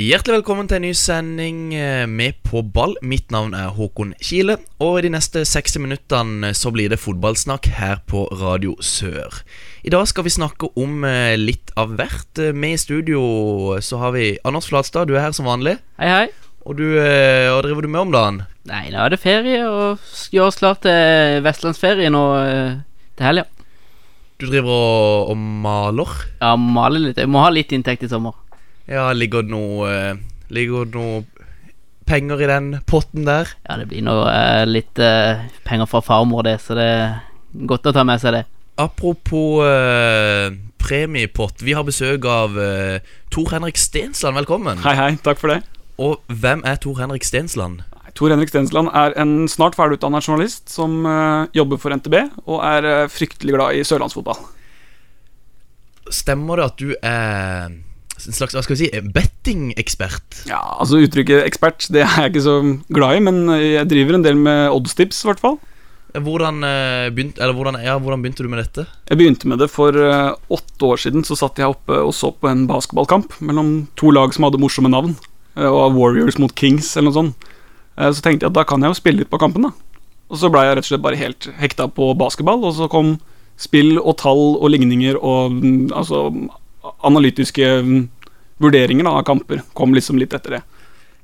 [0.00, 2.94] Hjertelig velkommen til en ny sending eh, med På ball.
[3.04, 7.68] Mitt navn er Håkon Kile, og i de neste 60 minuttene så blir det fotballsnakk
[7.76, 9.42] her på Radio Sør.
[9.84, 12.32] I dag skal vi snakke om eh, litt av hvert.
[12.40, 13.20] Eh, Med i studio
[13.84, 15.76] så har vi Anders Flatstad, du er her som vanlig.
[16.00, 16.26] Hei, hei.
[16.64, 18.42] Og du, eh, hva driver du med om dagen?
[18.72, 20.00] Nei, nå er det ferie, og
[20.32, 22.78] gjør oss klar til vestlandsferie nå eh,
[23.20, 23.50] til helga.
[24.40, 26.20] Du driver og, og maler.
[26.40, 27.20] Ja, maler litt.
[27.20, 28.46] Jeg må ha litt inntekt i sommer.
[28.90, 30.18] Ja, ligger det noe eh,
[30.50, 31.20] Ligger det noe
[32.10, 33.52] penger i den potten der?
[33.68, 37.20] Ja, det blir nå eh, litt eh, penger fra farmor, det, så det er
[37.70, 38.40] godt å ta med seg det.
[38.82, 40.50] Apropos eh,
[40.82, 41.62] premiepott.
[41.62, 42.98] Vi har besøk av eh,
[43.30, 44.34] Tor Henrik Stensland.
[44.40, 44.82] Velkommen.
[44.82, 45.60] Hei, hei, takk for det.
[46.02, 47.84] Og hvem er Tor Henrik Stensland?
[48.18, 52.88] Tor Henrik Stensland er en snart ferdigutdannet journalist som eh, jobber for NTB og er
[52.88, 54.40] eh, fryktelig glad i sørlandsfotball.
[56.10, 57.78] Stemmer det at du er
[58.28, 60.42] en slags hva skal vi si, bettingekspert?
[60.50, 62.54] Ja, altså Uttrykket ekspert det er jeg ikke så
[62.92, 65.58] glad i, men jeg driver en del med oddstips, i hvert fall.
[66.10, 68.84] Hvordan, begynt, begynte, eller hvordan, ja, hvordan begynte du med dette?
[69.08, 71.22] Jeg begynte med det for eh, åtte år siden.
[71.22, 74.90] Så satt jeg oppe og så på en basketballkamp mellom to lag som hadde morsomme
[74.90, 75.14] navn.
[75.56, 77.46] eh, Og Warriors mot Kings, eller noe sånt.
[77.96, 79.70] Eh, Så tenkte jeg at da kan jeg jo spille litt på kampen, da.
[80.30, 83.20] Og så blei jeg rett og slett bare helt hekta på basketball, og så kom
[83.60, 86.30] spill og tall og ligninger og mm, altså
[87.06, 88.02] analytiske mm,
[88.62, 89.62] vurderinger da, av kamper.
[89.76, 90.62] Kom liksom litt etter det.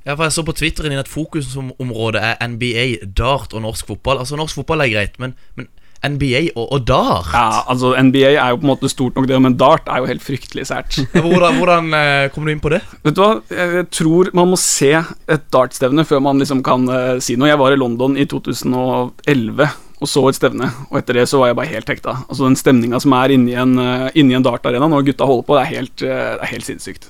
[0.06, 2.84] Ja, for Jeg så på Twitteren din at fokusområdet er NBA,
[3.18, 4.20] dart og norsk fotball.
[4.22, 5.66] Altså Norsk fotball er greit, men, men
[6.04, 7.32] NBA og, og dart?
[7.32, 10.10] Ja, altså NBA er jo på en måte stort nok, det, men dart er jo
[10.10, 10.98] helt fryktelig sært.
[11.16, 12.82] Hvordan, hvordan eh, kom du inn på det?
[13.02, 17.16] Vet du hva, jeg tror man må se et dartstevne før man liksom kan eh,
[17.24, 17.50] si noe.
[17.50, 19.66] Jeg var i London i 2011
[19.96, 22.18] og så et stevne, og etter det så var jeg bare helt hekta.
[22.26, 25.56] Altså Den stemninga som er inni en, uh, inni en dartarena når gutta holder på,
[25.56, 27.08] det er helt, eh, det er helt sinnssykt.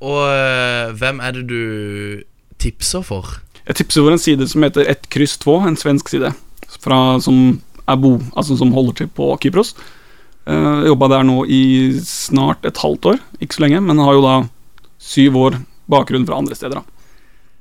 [0.00, 1.62] Og eh, hvem er det du
[2.58, 3.38] tipser for?
[3.68, 6.32] Jeg tipser for en side som heter Ett kryss 2, en svensk side,
[6.82, 7.60] fra, som,
[8.00, 9.74] bo, altså som holder til på Kypros.
[10.48, 11.62] Uh, Jobba der nå i
[12.02, 14.38] snart et halvt år, ikke så lenge, men har jo da
[14.98, 15.60] syv år
[15.90, 16.80] bakgrunn fra andre steder.
[16.80, 16.99] da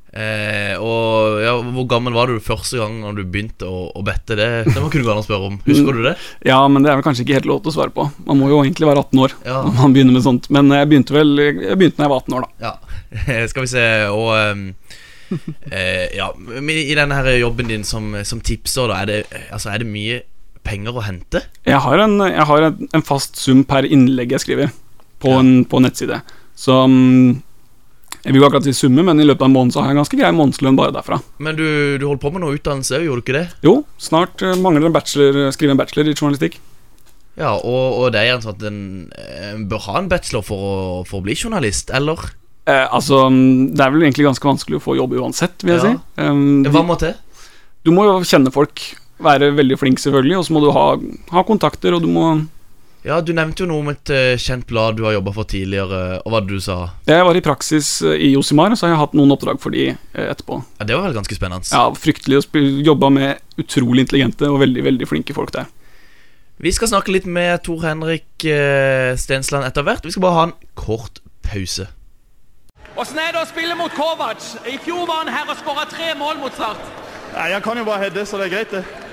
[0.09, 4.33] Eh, og ja, Hvor gammel var du første gang Når du begynte å, å bette?
[4.33, 5.59] Det, det må kunne gå an å spørre om.
[5.67, 6.15] Husker du det?
[6.49, 8.07] Ja, men det er vel kanskje ikke helt lov til å svare på.
[8.25, 9.59] Man må jo egentlig være 18 år Ja.
[9.67, 10.49] når man begynner med sånt.
[10.49, 12.65] Men jeg begynte vel Jeg begynte da jeg var 18 år, da.
[12.65, 14.65] Ja, skal vi se Og ehm,
[15.69, 19.19] eh, Ja, i denne her jobben din som, som tipser da, er det,
[19.53, 20.23] altså, er det mye
[20.65, 21.43] penger å hente?
[21.69, 24.73] Jeg har en, jeg har en, en fast sum per innlegg jeg skriver
[25.21, 25.39] på, Ja.
[25.43, 26.17] en, på en nettside.
[26.59, 27.37] Så mm,
[28.25, 29.95] Jeg vil jo akkurat si summe, men i løpet av en måned så har jeg
[29.97, 31.21] en ganske grei månedslønn bare derfra.
[31.39, 31.63] Men du,
[32.01, 33.45] du holdt på med noe utdannelse òg, gjorde du ikke det?
[33.63, 36.57] Jo, snart eh, mangler en bachelor, skrive en bachelor i journalistikk.
[37.39, 38.79] Ja, og, og det er gjerne sånn at en,
[39.53, 40.75] en bør ha en bachelor for å,
[41.07, 42.25] for å bli journalist, eller?
[42.67, 45.79] Eh, altså, mm, det er vel egentlig ganske vanskelig å få jobb uansett, vil jeg
[45.79, 45.93] Ja.
[45.95, 46.25] si.
[46.27, 47.15] Um, Hva må til?
[47.87, 48.83] du må jo kjenne folk,
[49.23, 50.83] være veldig flink selvfølgelig, og så må du ha,
[51.31, 52.25] ha kontakter, og du må
[53.09, 56.19] Ja, Du nevnte jo noe om et eh, kjent blad du har jobba for tidligere,
[56.21, 56.75] og hva det du sa.
[57.09, 59.87] Jeg var i praksis eh, i Josimar, så har jeg hatt noen oppdrag for de
[59.95, 60.59] eh, etterpå.
[60.77, 61.65] Ja, Det var vel ganske spennende.
[61.73, 65.65] Ja, Fryktelig å jobbe med utrolig intelligente og veldig veldig flinke folk der.
[66.61, 70.05] Vi skal snakke litt med Tor Henrik eh, Stensland etter hvert.
[70.05, 71.89] Vi skal bare ha en kort pause.
[72.99, 74.53] Åssen er det å spille mot Kovac?
[74.69, 76.81] I fjor var han her og skåra tre mål mot Start.
[77.33, 79.08] Nei, Han kan jo bare heade, så det er greit, det.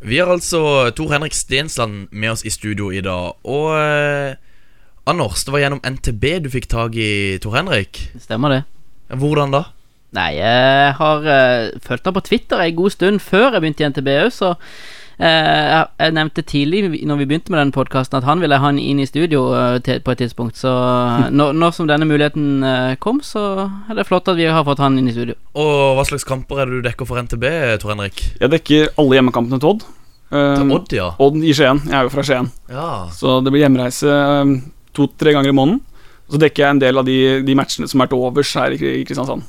[0.00, 3.34] Vi har altså Tor Henrik Stensland med oss i studio i dag.
[3.42, 4.36] Og eh,
[5.08, 8.04] Anders, det var gjennom NTB du fikk tak i Tor Henrik.
[8.22, 8.60] Stemmer det?
[9.08, 9.64] Hvordan da?
[10.16, 13.88] Nei, jeg har uh, fulgt ham på Twitter en god stund før jeg begynte i
[13.90, 14.54] NTB òg, så
[15.18, 18.78] jeg, jeg nevnte tidlig når vi begynte med denne podkasten at han ville ha han
[18.78, 20.56] inn i studio eh, på et tidspunkt.
[20.60, 23.42] Så eh, når, når som denne muligheten eh, kom, så
[23.90, 25.34] er det flott at vi har fått han inn i studio.
[25.58, 27.44] Og hva slags kamper er det du dekker for NTB,
[27.82, 28.22] Tor Henrik?
[28.38, 29.86] Jeg dekker alle hjemmekampene til Odd.
[30.30, 31.10] Eh, Til Odd, ja.
[31.24, 31.82] Odd i Skien.
[31.88, 32.50] Jeg er jo fra Skien.
[32.70, 32.88] ja.
[33.16, 34.56] Så det blir hjemreise eh,
[34.94, 35.82] to-tre ganger i måneden.
[36.28, 38.80] Så dekker jeg en del av de, de matchene som er til overs her i,
[39.00, 39.46] i Kristiansand.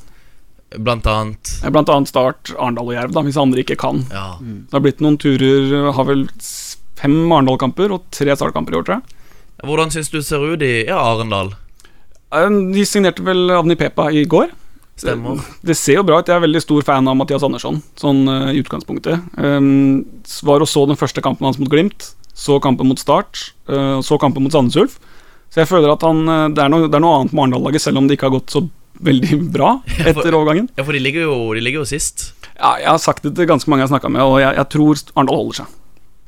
[0.78, 1.50] Blant annet.
[1.64, 4.04] Eh, Blant annet Start, Arendal og Jerv, da, hvis andre ikke kan.
[4.14, 4.36] Ja.
[4.40, 6.28] Det har blitt noen turer, har vel
[7.00, 9.18] fem Arendal-kamper og tre Start-kamper i år, tror jeg.
[9.66, 11.52] Hvordan syns du ser ut i ja, Arendal?
[12.32, 14.54] Eh, De signerte vel Avni Pepa i går.
[15.00, 15.40] Stemmer.
[15.64, 16.28] Det ser jo bra ut.
[16.28, 19.30] Jeg er veldig stor fan av Mathias Andersson, sånn eh, i utgangspunktet.
[19.40, 20.04] Um,
[20.46, 24.20] var og så den første kampen hans mot Glimt, så kampen mot Start, uh, så
[24.20, 24.98] kampen mot Sandnes Ulf.
[25.50, 26.20] Så jeg føler at han,
[26.54, 28.52] det, er noe, det er noe annet med Arendal-laget, selv om det ikke har gått
[28.54, 28.60] så
[29.00, 30.68] veldig bra etter overgangen.
[30.76, 32.30] Ja, for de ligger jo, de ligger jo sist.
[32.60, 34.68] Ja, jeg har sagt det til ganske mange jeg har snakka med, og jeg, jeg
[34.74, 35.76] tror Arendal holder seg.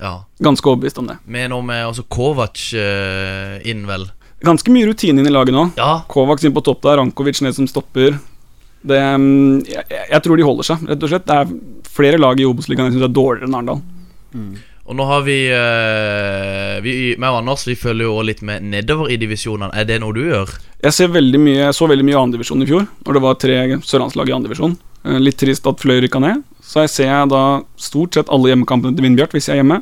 [0.03, 0.15] Ja.
[0.43, 1.19] Ganske overbevist om det.
[1.31, 4.09] Med noe med også Kovac uh, inn, vel.
[4.43, 5.69] Ganske mye rutine inn i laget nå.
[5.79, 8.17] Ja, Kovac inn på topp der, Rankovic ned som stopper.
[8.83, 11.29] Det, mm, jeg, jeg tror de holder seg, rett og slett.
[11.29, 13.83] Det er flere lag i Obos-ligaen jeg syns er dårligere enn Arendal.
[14.83, 19.13] Og nå har vi, eh, vi Meg og Anders vi følger jo litt med nedover
[19.13, 19.71] i divisjonene.
[19.79, 20.51] Er det noe du gjør?
[20.83, 23.59] Jeg ser veldig mye, jeg så veldig mye andredivisjon i fjor, når det var tre
[23.79, 24.75] sørlandslag i andredivisjon.
[25.23, 26.43] Litt trist at Fløy rykka ned.
[26.63, 29.81] Så jeg ser da stort sett alle hjemmekampene til Vindbjart hvis jeg er hjemme.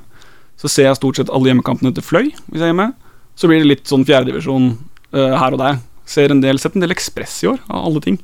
[0.61, 2.91] Så ser jeg stort sett alle hjemmekampene til Fløy hvis jeg er hjemme.
[3.37, 4.73] Så blir det litt sånn fjerdedivisjon
[5.17, 5.81] uh, her og der.
[6.09, 8.21] Ser en del, Sett en del Ekspress i år, av alle ting.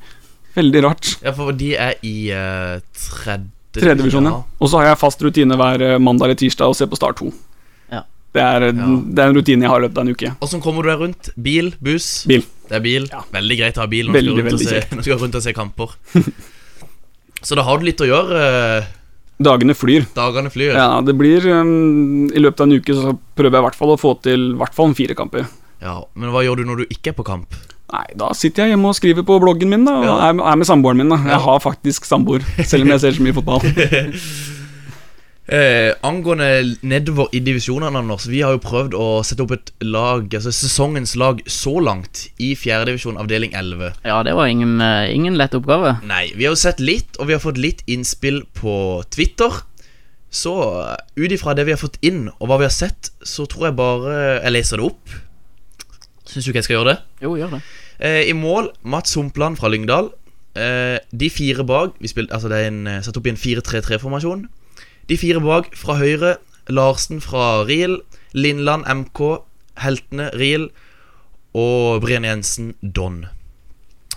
[0.56, 1.12] Veldig rart.
[1.24, 4.32] Ja, for de er i uh, tredje Tredjedivisjon, ja.
[4.60, 7.20] Og så har jeg fast rutine hver eh, mandag eller tirsdag og se på Start
[7.22, 7.30] 2.
[7.92, 8.02] Ja.
[8.36, 8.88] Det, er, Ja.
[9.12, 10.34] det er en rutine jeg har i løpet av en uke.
[10.44, 11.30] Åssen kommer du deg rundt?
[11.36, 11.72] Bil?
[11.80, 12.24] Buss?
[12.28, 12.44] Bil.
[12.68, 13.08] Det er bil.
[13.12, 13.22] Ja.
[13.32, 15.96] Veldig greit å ha bil når du skal rundt og se, rundt og kamper.
[17.46, 18.40] Så da har du litt å gjøre.
[18.80, 18.88] eh,
[19.46, 20.06] Dagene flyr.
[20.16, 20.72] Dagene flyr.
[20.74, 23.92] Ja, det blir um, I løpet av en uke så prøver jeg i hvert fall
[23.92, 25.44] å få til hvert fall fire kamper.
[25.84, 27.52] Ja, Men hva gjør du når du ikke er på kamp?
[27.92, 29.92] Nei, da sitter jeg hjemme og skriver på bloggen min, da.
[30.00, 30.16] Og Ja.
[30.30, 31.16] er, er med samboeren min, da.
[31.22, 31.36] Ja.
[31.36, 33.62] Jeg har faktisk samboer, selv om jeg ser så mye fotball.
[35.46, 38.24] Eh, angående nedover i divisjonene, Anders.
[38.26, 42.48] Vi har jo prøvd å sette opp et lag, altså sesongens lag så langt, i
[42.58, 43.92] fjerdedivisjon avdeling 11.
[44.02, 46.00] Ja, det var ingen, eh, ingen lett oppgave.
[46.02, 49.62] Nei, vi har jo sett litt, og vi har fått litt innspill på Twitter.
[50.34, 53.46] Så eh, ut ifra det vi har fått inn, og hva vi har sett, så
[53.46, 55.14] tror jeg bare jeg leser det opp.
[56.26, 56.98] Syns du ikke jeg skal gjøre det?
[57.22, 57.62] Jo, gjør det.
[57.98, 60.10] Eh, I mål Mats Humpland fra Lyngdal.
[60.56, 63.36] Eh, de fire bak vi spilte, altså Det er en, eh, satt opp i en
[63.36, 64.48] 4-3-3-formasjon.
[65.08, 66.36] De fire bak fra høyre
[66.68, 68.00] Larsen fra Riel,
[68.34, 69.44] Lindland MK,
[69.78, 70.70] Heltene Riel
[71.54, 73.26] og Breen Jensen Don.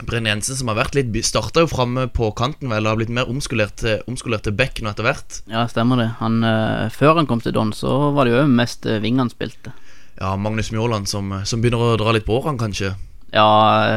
[0.07, 3.11] Brenn Jensen som har vært litt Starta jo framme på kanten, vel, og har blitt
[3.11, 5.41] mer omskolert til, omskolert til back nå etter hvert.
[5.51, 6.07] Ja, stemmer det.
[6.21, 9.73] Han, eh, før han kom til Don, så var det jo mest vingene spilte.
[10.19, 12.94] Ja, Magnus Mjåland som, som begynner å dra litt på årene, kanskje.
[13.31, 13.48] Ja,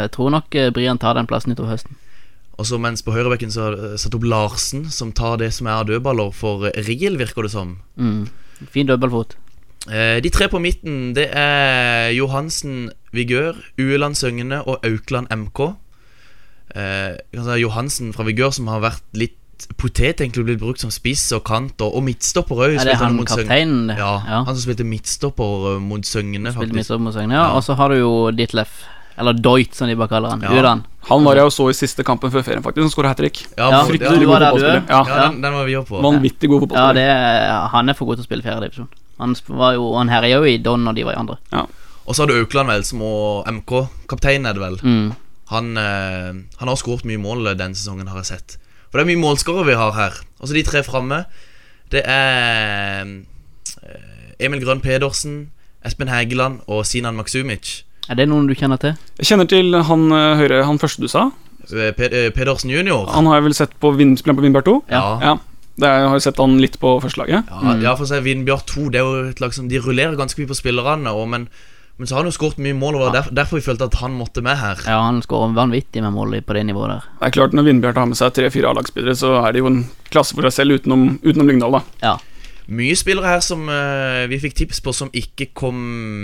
[0.02, 1.98] jeg tror nok eh, Brian tar den plassen utover høsten.
[2.60, 5.88] Og så mens på høyrebekken så det satt opp Larsen, som tar det som er
[5.88, 7.78] dødballer for eh, Riel, virker det som.
[7.96, 8.28] Mm.
[8.70, 9.34] Fin dødballfot.
[9.90, 15.72] Eh, de tre på midten, det er Johansen Vigør, Ueland Søgne og Aukland MK.
[16.76, 17.18] Eh,
[17.58, 19.38] Johansen fra Vigør, som har vært litt
[19.80, 22.78] potet, egentlig blitt brukt som spiss og kant, og, og midtstopper òg.
[22.80, 23.90] Er det han kapteinen?
[23.90, 23.98] det?
[24.00, 24.40] Ja, ja.
[24.46, 26.74] han som spilte midtstopper eh, mot Søgne, faktisk.
[26.76, 27.44] midtstopper mot Søgne, ja.
[27.48, 27.58] Ja.
[27.58, 28.82] Og så har du jo Ditlef,
[29.20, 30.46] eller Doit som de bare kaller han.
[30.46, 30.74] Ja.
[31.10, 32.86] Han var jeg og så i siste kampen før ferien, faktisk.
[32.86, 33.44] Som skåra hat trick.
[33.58, 34.82] Ja, Ja, der, du fotballspiller.
[34.88, 35.02] Ja.
[35.08, 36.02] ja, den, den var vi på.
[36.04, 37.06] Vanvittig god Ja, fotballspiller.
[37.08, 38.90] Ja, er, han er for god til å spille fjerdedivisjon.
[39.22, 41.38] Han var jo Han herja jo i Don når de var i andre.
[41.52, 41.66] Ja.
[42.02, 43.74] Og så har du Aukland, vel, som og MK.
[44.10, 44.78] Kaptein er det vel.
[44.82, 45.12] Mm.
[45.52, 48.56] Han, eh, han har skåret mye mål denne sesongen, har jeg sett.
[48.92, 50.18] For det er mye målskårere vi har her.
[50.38, 51.22] Og så de tre framme.
[51.92, 55.46] Det er eh, Emil Grønn Pedersen,
[55.84, 57.86] Espen Hægeland og Sinan Maksumic.
[58.10, 58.98] Er det noen du kjenner til?
[59.16, 61.30] Jeg kjenner til han eh, høyre, han første du sa.
[61.72, 61.94] Eh,
[62.36, 63.08] Pedersen junior.
[63.16, 64.76] Han har jeg vel sett på Vindspillet på Vindbjart 2.
[64.92, 65.02] Ja.
[65.24, 65.34] Ja.
[65.72, 67.48] Det er, jeg har jo sett han litt på førstelaget.
[67.48, 70.18] Ja, ja, for å si Vindbjart 2 Det er jo et lag som De rullerer
[70.18, 71.46] ganske mye på spillerne, og, men,
[71.98, 73.86] men så har han jo skåret mye mål, og det var derfor, derfor vi følte
[73.90, 74.80] at han måtte med her.
[74.88, 77.08] Ja, han skårer vanvittig med mål på det nivået der.
[77.20, 79.82] Det er klart Når Vindbjart har med seg tre-fire A-lagsspillere, så er det jo en
[80.10, 81.78] klasse for seg selv utenom, utenom Lyngdal.
[81.78, 82.18] da Ja.
[82.72, 85.76] Mye spillere her som uh, vi fikk tips på som ikke kom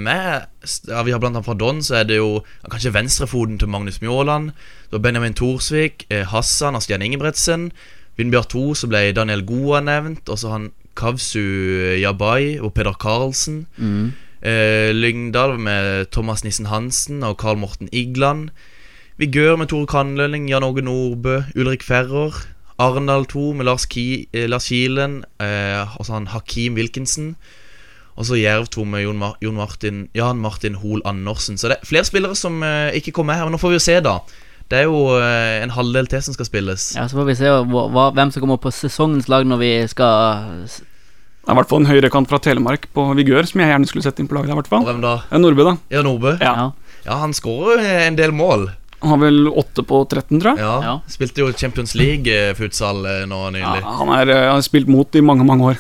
[0.07, 0.47] med.
[0.89, 4.01] Ja, Vi har blant annet fra Don, så er det jo kanskje venstrefoten til Magnus
[4.01, 4.53] Mjåland.
[4.89, 7.73] Det var Benjamin Thorsvik, eh, Hassan og Stian Ingebretsen.
[8.17, 10.31] Vindbjart 2, så ble Daniel Goa nevnt.
[10.31, 13.67] Og så han Kavsu Jabai og Peder Karlsen.
[13.77, 14.15] Mm.
[14.43, 18.51] Eh, Lyngdal med Thomas Nissen Hansen og Karl Morten Igland.
[19.19, 22.47] Vigør med Tore Kandlønning, Jan Åge Nordbø, Ulrik Ferrer.
[22.79, 27.35] Arendal 2 med Lars, Ki, eh, Lars Kilen, eh, og sånn Hakim Wilkinson.
[28.15, 31.59] Og så Jerv 2 med Jon, Mar Jon Martin, Jan Martin Hoel Andersen.
[31.59, 33.45] Så det er flere spillere som eh, ikke kommer med her.
[33.47, 34.19] Men nå får vi jo se, da.
[34.71, 36.95] Det er jo eh, en halvdel til som skal spilles.
[36.97, 40.69] ja, så får vi se hva, hvem som kommer på sesongens lag når vi skal
[41.49, 44.05] Det er i hvert fall en høyrekant fra Telemark på Vigør som jeg gjerne skulle
[44.05, 44.51] sett inn på laget.
[44.51, 45.13] der, i hvert fall hvem da?
[45.33, 45.73] Er Nordbø, da.
[45.89, 46.35] Ja, Nordbø?
[46.45, 46.51] Ja.
[46.59, 46.67] Ja.
[47.07, 48.67] Ja, han skårer en del mål.
[49.01, 50.59] Han har vel 8 på 13, tror jeg.
[50.61, 50.95] Ja, Ja.
[51.09, 53.01] Spilte jo Champions League-futsal
[53.31, 55.79] nå Ja, han er, eh, har spilt mot i mange, mange år.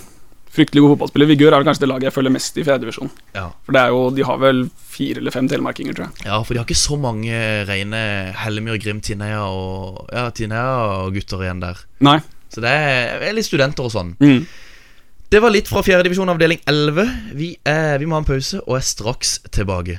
[0.56, 1.28] Fryktelig god fotballspiller.
[1.36, 3.10] Vigør er vel kanskje det laget jeg følger mest i fjerdedivisjon.
[3.34, 3.50] Ja.
[3.66, 6.24] For det er jo, de har vel fire eller fem telemarkinger, tror jeg.
[6.24, 11.60] ja, for de har ikke så mange rene Hellemyr, Grim, Tinneia og Ja, Tinneia-gutter igjen
[11.60, 11.76] der.
[12.00, 12.20] Nei.
[12.48, 14.16] Så det er, er litt studenter og sånn.
[14.18, 14.46] Mm.
[15.28, 17.02] Det var litt fra fjerdedivisjon avdeling 11.
[17.36, 19.98] Vi, er, vi må ha en pause og er straks tilbake.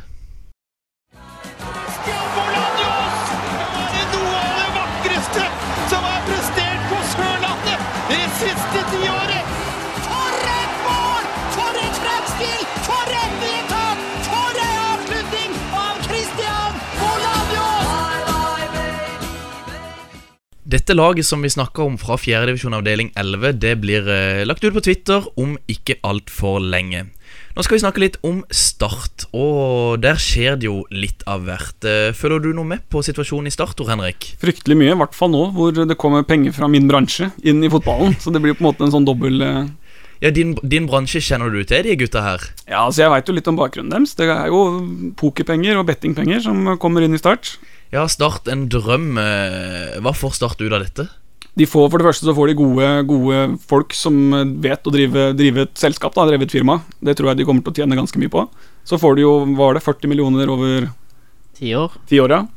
[20.70, 22.44] Dette laget som vi snakka om fra 4.
[22.46, 27.08] divisjon avdeling 11, det blir eh, lagt ut på Twitter om ikke altfor lenge.
[27.56, 31.80] Nå skal vi snakke litt om Start, og der skjer det jo litt av hvert.
[31.82, 34.36] Føler Følger du noe med på situasjonen i Start, Tor Henrik?
[34.44, 37.72] Fryktelig mye, i hvert fall nå hvor det kommer penger fra min bransje inn i
[37.74, 38.14] fotballen.
[38.22, 39.74] Så det blir på en måte en sånn dobbel eh,
[40.22, 42.46] Ja, din, din bransje kjenner du til, de gutta her?
[42.68, 44.14] Ja, altså jeg veit jo litt om bakgrunnen deres.
[44.20, 44.62] Det er jo
[45.18, 47.56] pokerpenger og bettingpenger som kommer inn i Start.
[47.92, 49.18] Ja, Start en drøm.
[49.18, 51.08] eh, Hva får Start ut av dette?
[51.58, 54.16] De får, for det første så får de gode, gode folk som
[54.62, 56.78] vet å drive, drive et selskap, da, drive et firma.
[57.04, 58.46] Det tror jeg de kommer til å tjene ganske mye på.
[58.88, 60.88] Så får de jo, var det, 40 millioner over
[61.60, 61.92] Ti år.
[62.08, 62.48] ti år, ja.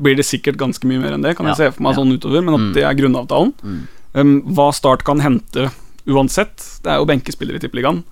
[0.00, 2.00] Blir det sikkert ganske mye mer enn det, kan jeg se for meg ja.
[2.00, 2.72] sånn utover, men at Mm.
[2.74, 3.52] det er grunnavtalen.
[3.62, 3.78] Mm.
[4.14, 5.70] Um, hva Start kan hente
[6.08, 8.02] uansett, det er jo benkespillere i Tippeligaen.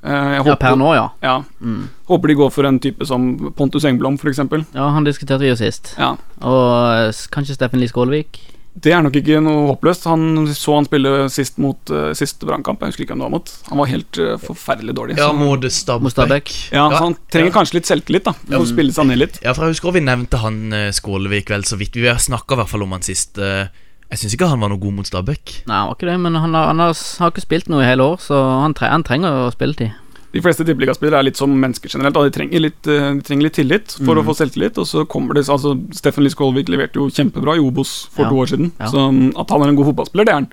[0.00, 1.08] Uh, håper, Ja, per nå, ja.
[1.20, 1.88] Ja, Mm.
[2.08, 4.64] håper de går for en type som Pontus Engblom, eksempel.
[4.72, 5.94] Ja, han diskuterte vi jo sist.
[5.98, 6.16] Ja.
[6.40, 6.70] Og
[7.10, 8.40] eh, kanskje Steffen Lie Skålvik.
[8.80, 10.06] Det er nok ikke noe håpløst.
[10.06, 12.80] Han så han spille sist mot uh, siste brannkamp.
[12.80, 13.50] Jeg husker ikke hvem det var mot.
[13.68, 15.18] Han var helt uh, forferdelig dårlig.
[15.18, 16.52] Ja, mot Stabæk.
[16.72, 17.56] Ja, så han trenger ja.
[17.58, 18.32] kanskje litt selvtillit, da.
[18.46, 19.40] For å spille seg ned litt.
[19.42, 21.98] Ja, for jeg husker vi nevnte han uh, Skålevik vel så vidt.
[21.98, 23.36] Vi har snakka i hvert fall om han sist.
[23.42, 23.66] eh,
[24.10, 25.52] Jeg syns ikke han var noe god mot Stabæk.
[25.70, 27.86] Nei, han var ikke det, men han har, han har, har ikke spilt noe i
[27.86, 29.92] hele år, så han, tre, han trenger å spille tid.
[30.34, 32.14] De fleste tippeligaspillere er litt som mennesker generelt.
[32.14, 32.22] Da.
[32.26, 34.20] De, trenger litt, uh, de trenger litt tillit for Mm.
[34.22, 34.76] å få selvtillit.
[34.78, 38.28] Og så kommer det Altså, Steffen Lie Skålvik leverte jo kjempebra i Obos for Ja.
[38.30, 38.70] to år siden.
[38.78, 38.86] Ja.
[38.86, 40.48] Så um, at han er en god fotballspiller, det er han.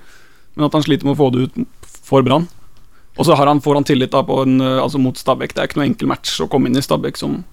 [0.56, 1.66] Men at han sliter med å få det ut
[2.02, 2.48] for Brann.
[3.18, 5.54] Og så har han, får han tillit da på en, uh, altså mot Stabæk.
[5.54, 7.44] Det er ikke noe enkel match å komme inn i Stabæk som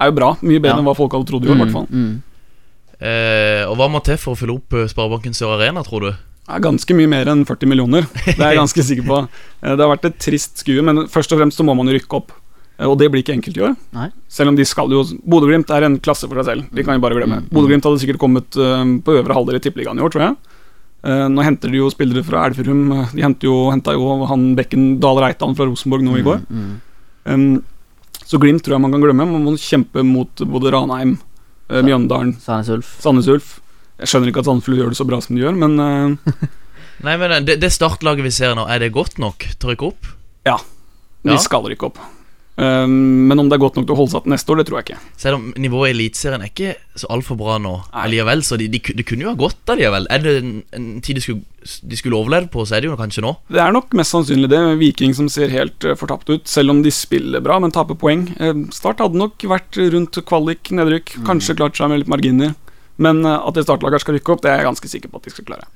[0.00, 0.32] er jo bra.
[0.42, 0.78] Mye bedre Ja.
[0.82, 1.46] enn hva folk hadde trodd.
[1.46, 1.86] i år, i hvert fall.
[1.90, 2.22] Mm.
[3.02, 6.12] Eh, og hva må til for å fylle opp eh, Sparebanken Sør Arena, tror du?
[6.52, 8.06] Er ganske mye mer enn 40 millioner.
[8.26, 9.18] Det er jeg ganske sikker på.
[9.62, 11.96] Eh, Det har vært et trist skue, men først og fremst så må man jo
[11.98, 12.30] rykke opp.
[12.78, 13.74] Eh, Og det blir ikke enkelt i år.
[13.96, 14.08] Nei.
[14.30, 16.70] Selv om de skal jo Bodø-Glimt er en klasse for seg selv.
[16.74, 17.42] De kan jo bare glemme.
[17.42, 17.50] Mm.
[17.50, 20.38] Bodø-Glimt hadde sikkert kommet på øvre halvdel i Tippeligaen i år, tror jeg.
[21.02, 22.84] Eh, nå henter de jo spillere fra Elverum.
[23.10, 23.56] De henta jo,
[23.98, 26.44] jo han Bekken Dahl Reitan fra Rosenborg nå i går.
[26.46, 26.72] Mm.
[27.26, 27.62] Um,
[28.22, 29.26] så Glimt tror jeg man kan glemme.
[29.26, 31.16] Man må kjempe mot både Ranheim,
[31.80, 32.90] Mjøndalen, Sandnes Ulf.
[33.00, 33.52] Sandnes Ulf.
[34.02, 36.32] Jeg skjønner ikke at Sandefjord gjør det så bra som de gjør, men eh,
[37.06, 39.72] Nei, men eh, det, det startlaget vi ser nå, er det godt nok til å
[39.72, 40.10] rykke opp?
[41.22, 41.38] de Ja.
[41.38, 41.98] skal rykke opp.
[42.52, 44.66] Um, men om det er godt nok til å holde seg til neste år, det
[44.68, 45.12] tror jeg ikke.
[45.22, 48.80] Selv om nivået i Eliteserien er ikke så altfor bra nå allikevel, så de, de,
[48.98, 50.08] det kunne jo ha gått allikevel.
[50.12, 51.46] Er det en, en tid de skulle,
[51.88, 53.32] de skulle overleve på, så er det jo kanskje nå.
[53.48, 54.60] Det er nok mest sannsynlig det.
[54.82, 58.28] Viking som ser helt uh, fortapt ut, selv om de spiller bra, men taper poeng.
[58.36, 62.52] Eh, Start hadde nok vært rundt kvalik, nedrykk, kanskje klart seg med litt marginer.
[63.00, 65.28] Men uh, at det startlaget skal rykke opp, det er jeg ganske sikker på at
[65.28, 65.70] de skal klare.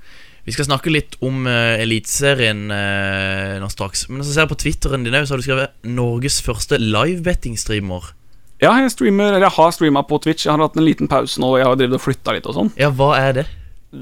[0.46, 4.06] Vi skal snakke litt om uh, Eliteserien uh, nå straks.
[4.06, 8.12] Men så ser jeg på Twitteren din òg, så har du skrevet 'Norges første livebetting-streamer'.
[8.62, 10.46] Ja, jeg streamer, eller jeg har streama på Twitch.
[10.46, 12.70] Jeg har hatt en liten pause nå, jeg har drevet og flytta litt og sånn.
[12.78, 13.44] Ja, hva er det?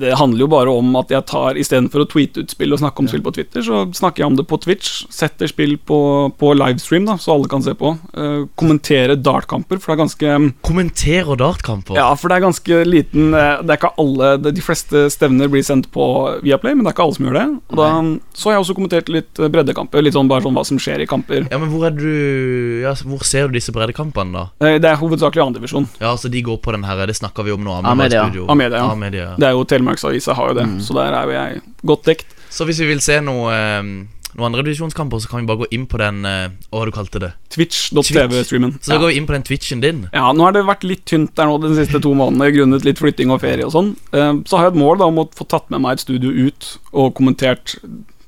[0.00, 3.02] Det handler jo bare om at jeg tar istedenfor å tweete ut spill og snakke
[3.02, 5.04] om spill på Twitter, så snakker jeg om det på Twitch.
[5.12, 5.98] Setter spill på,
[6.40, 7.94] på livestream, da, så alle kan se på.
[8.16, 10.34] Uh, kommentere dartkamper, for det er ganske
[10.64, 11.96] Kommenterer dartkamper.
[11.98, 15.50] Ja, for det er ganske liten eh, Det er ikke alle det, De fleste stevner
[15.52, 16.04] blir sendt på
[16.44, 17.44] Viaplay, men det er ikke alle som gjør det.
[17.70, 17.88] Og da,
[18.34, 20.04] så har jeg også kommentert litt eh, breddekamper.
[20.04, 21.46] Litt sånn bare sånn hva som skjer i kamper.
[21.50, 24.44] Ja, men hvor er du Ja, Hvor ser du disse breddekampene, da?
[24.64, 25.88] Uh, Det er hovedsakelig andredivisjon.
[26.00, 27.78] Ja, altså De går på den her, det snakker vi om nå.
[27.84, 28.24] Amedia.
[28.48, 28.90] Amedia, ja.
[28.92, 29.28] Amedia.
[29.38, 32.26] Det er jo Telemarksavisa har jo det, så der er jo jeg godt dekt.
[32.50, 33.82] Så hvis vi vil se noe eh,
[34.34, 36.92] Noen andre divisjonskamper, så kan vi bare gå inn på den eh, Hva har du
[36.96, 37.28] kalte det?
[37.54, 38.72] Twitch.tv-streamen.
[38.82, 40.00] Så da går vi inn på den Twitchen din.
[40.10, 42.98] Ja, nå har det vært litt tynt der nå de siste to månedene grunnet litt
[42.98, 43.92] flytting og ferie og sånn.
[44.10, 46.32] Eh, Så har jeg et mål da om å få tatt med meg et studio
[46.48, 47.76] ut og kommentert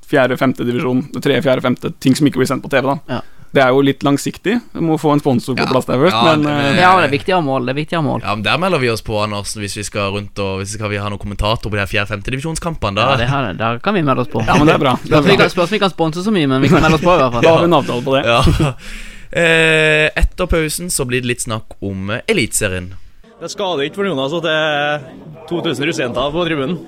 [0.07, 3.17] fjerde, femte divisjon, tredje, fjerde, femte, ting som ikke blir sendt på TV, da.
[3.17, 3.21] Ja.
[3.57, 4.59] Det er jo litt langsiktig.
[4.75, 5.69] Du må få en sponsor på Ja.
[5.71, 7.65] plass der først, Ja, men det- eh, Ja, det er viktig å ha mål.
[7.65, 8.21] Det er viktig å ha mål.
[8.21, 10.77] Ja, men Der melder vi oss på, Andersen, hvis vi skal rundt og Hvis vi
[10.77, 12.95] skal ha noen kommentator på de her fjerde-femte-divisjonskampene.
[12.95, 13.53] Da Ja, det her.
[13.53, 14.45] Der kan vi melde oss på.
[14.45, 14.93] ja, men det er bra.
[15.01, 15.31] Det er bra.
[15.31, 17.13] vi kan- spørs om vi kan sponse så mye, men vi kan melde oss på
[17.15, 17.41] i hvert fall.
[17.47, 18.25] Da har vi en avtale på det.
[18.25, 18.73] Ja.
[19.29, 22.93] Eh, etter pausen så blir det litt snakk om eh, Eliteserien.
[23.41, 25.01] Det skader ikke for noen altså, det er
[25.49, 26.79] 2000 russejenter på tribunen.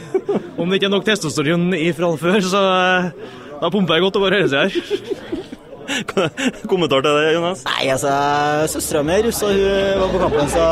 [0.58, 3.12] Om det ikke er nok testosteron ifra før, så,
[3.60, 5.53] Da pumper jeg godt over seg her.
[6.70, 7.64] Kommentar til det, Jonas?
[7.68, 8.12] Nei, altså,
[8.72, 10.64] søstera mi er russ, og hun var på kampen, så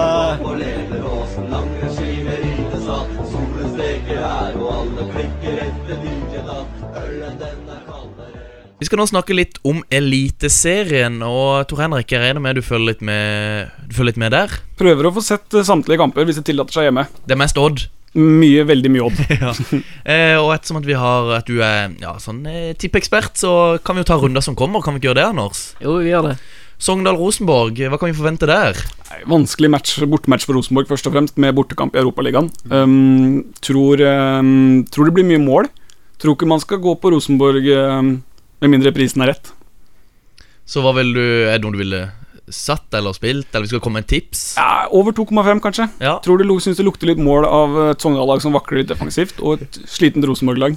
[8.83, 12.88] Vi skal nå snakke litt om Eliteserien, og Tor Henrik, jeg regner med du følger
[12.88, 14.57] litt med, du følger litt med der?
[14.81, 17.04] Prøver å få sett eh, samtlige kamper hvis det tillater seg hjemme.
[17.23, 17.85] Det er mest Odd.
[18.12, 19.21] Mye, veldig mye odd.
[19.42, 19.52] ja.
[20.04, 23.97] eh, og ettersom at vi har At du er ja, sånn eh, tippekspert, så kan
[23.97, 24.85] vi jo ta runder som kommer.
[24.85, 25.62] Kan vi ikke gjøre det, Anders?
[25.81, 26.37] Jo, vi gjør det.
[26.83, 28.78] Sogndal-Rosenborg, hva kan vi forvente der?
[29.31, 32.49] Vanskelig match, bortematch for Rosenborg, først og fremst, med bortekamp i Europaligaen.
[32.75, 35.71] Um, tror, um, tror det blir mye mål.
[36.19, 38.16] Tror ikke man skal gå på Rosenborg um,
[38.62, 39.52] med mindre prisen er rett.
[40.66, 42.02] Så hva vil du Er det noe du ville
[42.51, 44.43] satt eller spilt, eller vi skal komme med en tips?
[44.59, 45.89] Ja, over 2,5, kanskje.
[46.03, 46.17] Ja.
[46.25, 49.63] Tror du syns det lukter litt mål av et Sogndal-lag som vakler litt defensivt, og
[49.63, 50.77] et slitent Rosenborg-lag.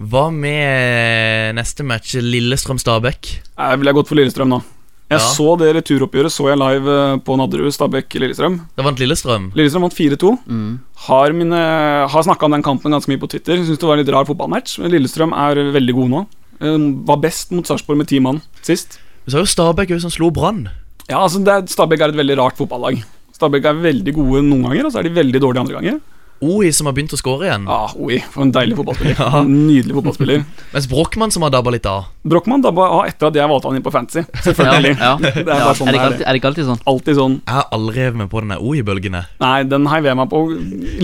[0.00, 3.34] Hva med neste match, Lillestrøm-Stabæk?
[3.58, 4.62] Jeg ville gått for Lillestrøm nå.
[5.10, 5.26] Jeg Ja.
[5.34, 8.60] så det returoppgjøret så jeg live eh, på Nadderud, Stabæk-Lillestrøm.
[8.76, 9.50] Det vant Lillestrøm.
[9.58, 10.38] Lillestrøm vant 4-2.
[10.46, 10.78] Mm.
[11.08, 11.60] Har, mine,
[12.08, 13.58] har snakka om den kampen ganske mye på Twitter.
[13.58, 14.78] Syns det var en litt rar fotballmatch.
[14.78, 16.22] Men Lillestrøm er veldig gode nå.
[16.62, 16.78] Eh,
[17.10, 19.00] Var best mot Sarpsborg med ti mann sist.
[19.28, 20.68] Så er jo Stabæk som slo Brann.
[21.10, 23.02] Ja, altså er, Stabæk er et veldig rart fotballag.
[23.36, 26.00] Stabæk er veldig gode noen ganger, og så er de veldig dårlige andre ganger.
[26.40, 27.66] Oi, som har begynt å score igjen.
[27.68, 29.18] Ah, oi, for en deilig fotballspiller.
[29.20, 29.42] Ja.
[29.42, 30.44] En Nydelig fotballspiller.
[30.72, 32.06] Mens Brochmann som har dabba litt av.
[32.24, 34.22] Brochmann dabba av etter at jeg valgte han inn på Fantasy.
[34.46, 34.94] Selvfølgelig.
[34.96, 35.34] Ja, ja.
[35.36, 35.74] Det er Ja.
[35.76, 36.80] sånn er, det alltid, er det ikke alltid sånn?
[36.94, 37.36] Alltid sånn.
[37.44, 39.22] Jeg har aldri revet med på den oi-bølgene.
[39.44, 40.42] Nei, den heiver jeg meg på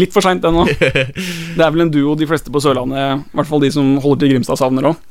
[0.00, 0.64] litt for seint ennå.
[0.72, 4.24] Det er vel en duo de fleste på Sørlandet, i hvert fall de som holder
[4.24, 5.04] til Grimstad, savner òg.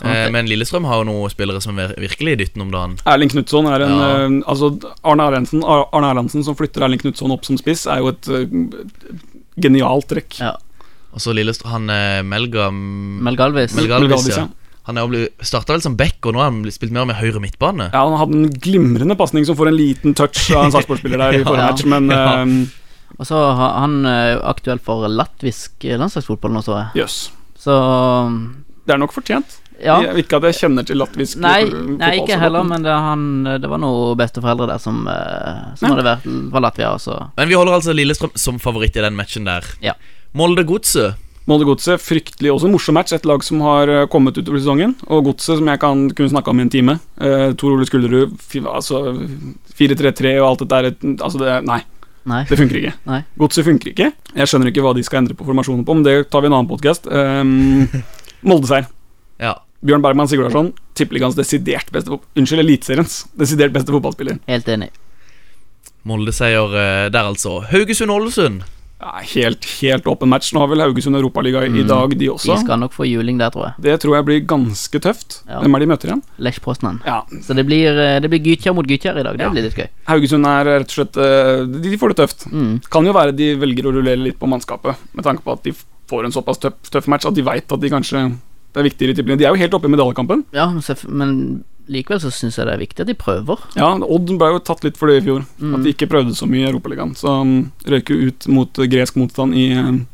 [0.00, 2.96] Eh, men Lillestrøm har jo noen spillere som er virkelig dytten om dagen.
[3.06, 4.08] Erling Knutson er en Ja.
[4.24, 4.70] eh, Altså,
[5.04, 8.46] Arne Erlandsen, Arne Erlandsen som flytter Erling Knutson opp som spiss, er jo et uh,
[9.60, 10.40] genialt trekk.
[10.40, 10.56] Ja.
[11.12, 14.46] Og så Lillestrøm Han Melga Mel Melgalvis, Melgalvis, ja.
[14.88, 14.96] Han
[15.44, 17.90] starta vel som back, og nå har han spilt mer med høyre midtbane.
[17.92, 21.38] Ja, Han hadde en glimrende pasning som får en liten touch av en Sarpsborg-spiller der
[21.38, 21.70] i forrige Ja.
[21.70, 22.42] match, men Ja.
[22.42, 22.66] eh,
[23.20, 24.06] Og så har han
[24.42, 27.02] aktuell for latvisk landslagsfotball nå, så jeg.
[27.04, 27.30] Yes.
[27.60, 27.70] Så
[28.86, 29.60] Det er nok fortjent.
[29.80, 29.96] Ja.
[30.04, 33.24] Jeg, ikke at jeg kjenner til latvisk Nei, fotball nei, ikke heller, men det, han,
[33.62, 35.94] det var noen besteforeldre der som, eh, som Ja.
[35.94, 37.18] hadde vært fra Latvia, Også.
[37.36, 39.64] Men vi holder altså Lillestrøm som favoritt i den matchen der.
[39.82, 39.94] Ja.
[40.34, 41.14] Molde-Godset.
[41.50, 43.12] Molde Godset, fryktelig også en morsom match.
[43.16, 44.94] Et lag som har eh, kommet utover sesongen.
[45.10, 46.98] Og Godset, som jeg kan kunne snakke om i en time.
[47.18, 48.36] Uh, Tor Ole Skulderud,
[48.70, 49.00] altså
[49.78, 51.18] 4-3-3 og alt dette der.
[51.18, 51.80] Altså, det Nei,
[52.30, 52.44] Nei.
[52.46, 52.94] det funker ikke.
[53.10, 53.20] Nei.
[53.42, 54.12] Godset funker ikke.
[54.36, 56.54] Jeg skjønner ikke hva de skal endre på formasjonen på, men det tar vi en
[56.60, 57.10] annen podkast.
[57.10, 57.88] Um,
[58.46, 58.86] Molde-seier.
[59.40, 59.54] Ja.
[59.82, 64.38] Bjørn Bergman Sigurdarsson, tippeligaens desidert beste Unnskyld, Eliteseriens desidert beste fotballspiller.
[64.46, 64.90] Helt enig.
[66.06, 67.60] Molde-seier eh, der, altså.
[67.70, 68.62] Haugesund-Ålesund.
[69.02, 70.52] Ja, helt, helt åpen match.
[70.54, 72.52] Nå har vel Haugesund Europaliga i dag, de også.
[72.54, 73.82] De skal nok få juling der, tror jeg.
[73.82, 75.40] Det tror jeg blir ganske tøft.
[75.48, 75.58] Ja.
[75.64, 76.22] Hvem er de møter igjen?
[76.46, 77.00] Lech Poznan.
[77.06, 79.36] Ja, Så det blir, eh, det blir Gytjar mot Gytjar i dag.
[79.38, 79.50] Det Ja.
[79.50, 79.88] blir litt gøy.
[80.06, 82.46] Haugesund er rett og slett eh, De de får det tøft.
[82.52, 82.80] Mm.
[82.88, 85.72] Kan jo være de velger å rullere litt på mannskapet, med tanke på at de
[86.06, 88.38] får en såpass tøff, tøff match at de veit at de kanskje
[88.72, 89.36] Det er viktigere i.
[89.36, 90.46] De er jo helt oppe i medaljekampen.
[90.56, 90.70] Ja,
[91.08, 91.34] men
[91.92, 93.60] likevel så syns jeg det er viktig at de prøver.
[93.76, 95.42] Ja, Odd ble jo tatt litt for det i fjor.
[95.58, 95.74] Mm.
[95.76, 97.16] At de ikke prøvde så mye i Europaligaen.
[97.18, 97.56] Så um,
[97.88, 100.04] røyk jo ut mot eh, gresk motstand i um,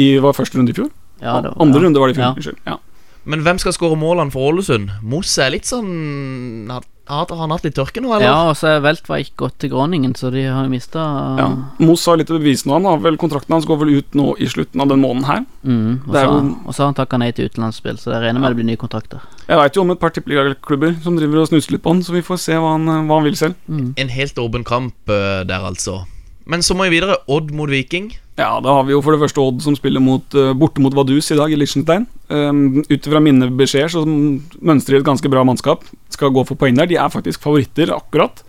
[0.00, 0.90] I var første runde i fjor?
[1.22, 1.86] Ja, det, Andre ja.
[1.86, 2.30] runde var det i fjor.
[2.30, 2.34] Ja.
[2.40, 2.62] Unnskyld.
[2.66, 2.78] Ja.
[3.22, 4.90] Men hvem skal skåre målene for Ålesund?
[5.06, 8.26] Mosse er litt sånn Har, har han hatt litt tørke nå, eller?
[8.26, 11.02] Ja, og så er Welt var ikke gått til Groningen, så de har jo mista
[11.38, 11.48] Ja.
[11.82, 12.74] Moss har litt å bevise nå.
[12.78, 15.44] Han har vel Kontrakten hans går vel ut nå i slutten av den måneden her.
[15.64, 18.40] mm, og, så, jo- og så har han takka nei til utenlandsspill, så jeg regner
[18.40, 19.20] med det blir nye kontrakter.
[19.48, 22.12] Jeg veit jo om et par tippeligaklubber som driver og snuser litt på han, så
[22.14, 23.54] vi får se hva han, hva han vil selv.
[23.68, 23.94] Mm.
[23.98, 26.04] En helt åpen kamp eh, der, altså.
[26.46, 27.16] Men så må vi videre.
[27.30, 28.10] Odd mot Viking.
[28.38, 30.94] Ja, da har vi jo for det første Odd som spiller mot, eh, borte mot
[30.96, 32.06] Vaduz i dag, i Liechtenstein.
[32.32, 35.84] Um, Ut ifra mine beskjeder så mønstrer de et ganske bra mannskap.
[36.10, 36.86] Skal gå for poeng der.
[36.90, 38.42] De er faktisk favoritter, akkurat.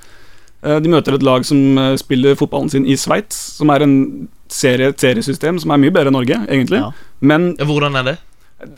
[0.64, 4.30] Eh, de møter et lag som eh, spiller fotballen sin i Sveits, som er en
[4.50, 6.80] serie, et seriesystem som er mye bedre enn Norge, egentlig.
[6.80, 6.92] Ja.
[7.22, 8.18] Men Hvordan er det?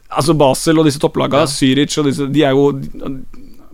[0.10, 1.46] altså Basel og disse topplagene, Ja.
[1.46, 2.72] Zürich og disse, de er jo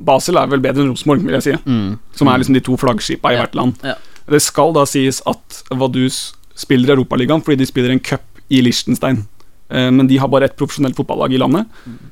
[0.01, 1.54] Basel er vel bedre enn Rosenborg, vil jeg si.
[1.69, 1.99] Mm.
[2.17, 3.43] Som er liksom de to flaggskipa i Ja.
[3.45, 3.77] hvert land.
[3.86, 3.93] Ja.
[4.30, 8.62] Det skal da sies at Vaduz spiller i Europaligaen fordi de spiller en cup i
[8.62, 9.24] Liechtenstein.
[9.72, 11.68] Eh, men de har bare ett profesjonelt fotballag i landet,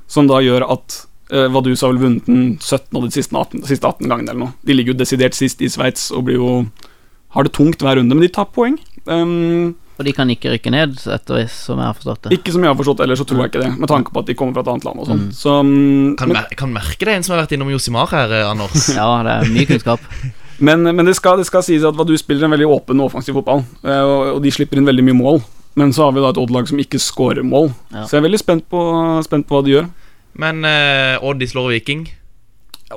[0.07, 3.65] som da gjør at eh, Vaduz har vel vunnet den 17 av de siste 18,
[3.67, 4.55] siste 18 gangene eller noe.
[4.65, 6.53] De ligger jo desidert sist i Sveits og blir jo
[7.35, 8.79] har det tungt hver runde, men de tar poeng.
[9.05, 12.37] Um, Og de kan ikke rykke ned, etter som jeg har forstått det.
[12.39, 14.31] ikke som jeg har forstått, ellers så tror jeg ikke det, med tanke på at
[14.31, 15.23] de kommer fra et annet land og sånn.
[15.27, 15.31] Mm.
[15.35, 18.47] Så, um, Kan, mer kan merke det, en som har vært innom Josimar her, eh,
[18.49, 18.87] Anders.
[18.97, 20.07] Ja, det er mye kunnskap.
[20.59, 23.37] Men, men det, skal, det skal sies at Vaduz spiller en veldig åpen og offensiv
[23.39, 25.41] fotball, eh, og, og de slipper inn veldig mye mål.
[25.79, 27.69] Men så har vi da et Odd-lag som ikke scorer mål.
[27.93, 28.03] Ja.
[28.03, 28.79] Så jeg er veldig spent på,
[29.23, 29.91] spent på hva de gjør.
[30.39, 32.07] Men eh, Odd de slår Viking.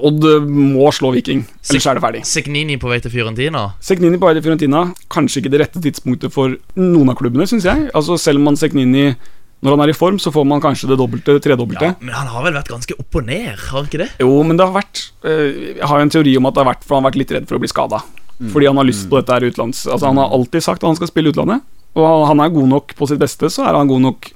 [0.00, 2.22] Odd eh, må slå Viking, ellers er det ferdig.
[2.28, 3.66] Segnini på vei til Fiorentina.
[3.84, 7.68] Segnini på vei til Fiorentina, kanskje ikke det rette tidspunktet for noen av klubbene, syns
[7.68, 7.90] jeg.
[7.92, 9.10] Altså Selv om man Seknini
[9.62, 11.92] når han er i form, så får man kanskje det dobbelte, tredobbelte.
[11.92, 14.08] Ja, men han har vel vært ganske opp og ned, har han ikke det?
[14.22, 16.70] Jo, men det har vært eh, Jeg har jo en teori om at det har
[16.72, 18.02] vært for han har vært litt redd for å bli skada.
[18.42, 19.84] Fordi han har lyst på dette her utenlands.
[19.86, 21.62] Altså Han har alltid sagt at han skal spille utlandet.
[21.94, 24.32] Og han er god nok på sitt beste, så er han god nok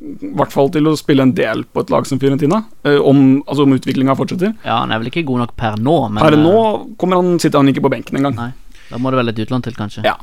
[0.00, 2.62] i hvert fall til å spille en del på et lag som Fiorentina.
[2.84, 4.52] eh, om, altså om utviklinga fortsetter.
[4.64, 7.38] Ja, han er vel ikke god nok per nå, men Per eh, nå kommer han,
[7.40, 8.36] sitter han ikke på benken engang.
[8.36, 8.50] Nei.
[8.90, 10.04] Da må det vel et utland til, kanskje.
[10.04, 10.16] Ja.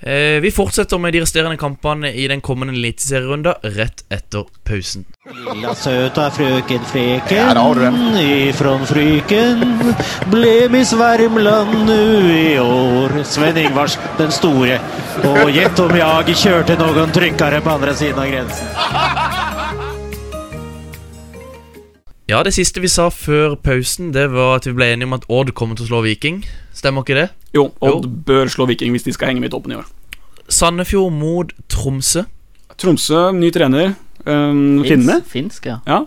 [0.00, 5.04] Eh, vi fortsetter med de resterende kampene i den kommende eliteserierunden rett etter pausen.
[5.34, 9.64] Lilla søta frøken Freken ifrån Fryken
[10.30, 13.18] ble Miss Värmland nu i år.
[13.24, 14.78] Sven-Ingvars den store.
[15.26, 18.70] Og gjett om jeg kjørte noen trykkere på andre siden av grensen.
[22.28, 25.22] Ja, det siste vi sa før pausen, det var at vi ble enige om at
[25.32, 26.42] Odd kommer til å slå Viking.
[26.76, 27.28] Stemmer ikke det?
[27.56, 29.86] Jo, Odd bør slå Viking hvis de skal henge med i toppen i år.
[30.52, 32.26] Sandefjord mot Tromsø.
[32.76, 33.94] Tromsø, ny trener.
[34.26, 35.22] Um, Finne.
[35.24, 35.78] Finsk, ja.
[35.88, 36.02] Ja.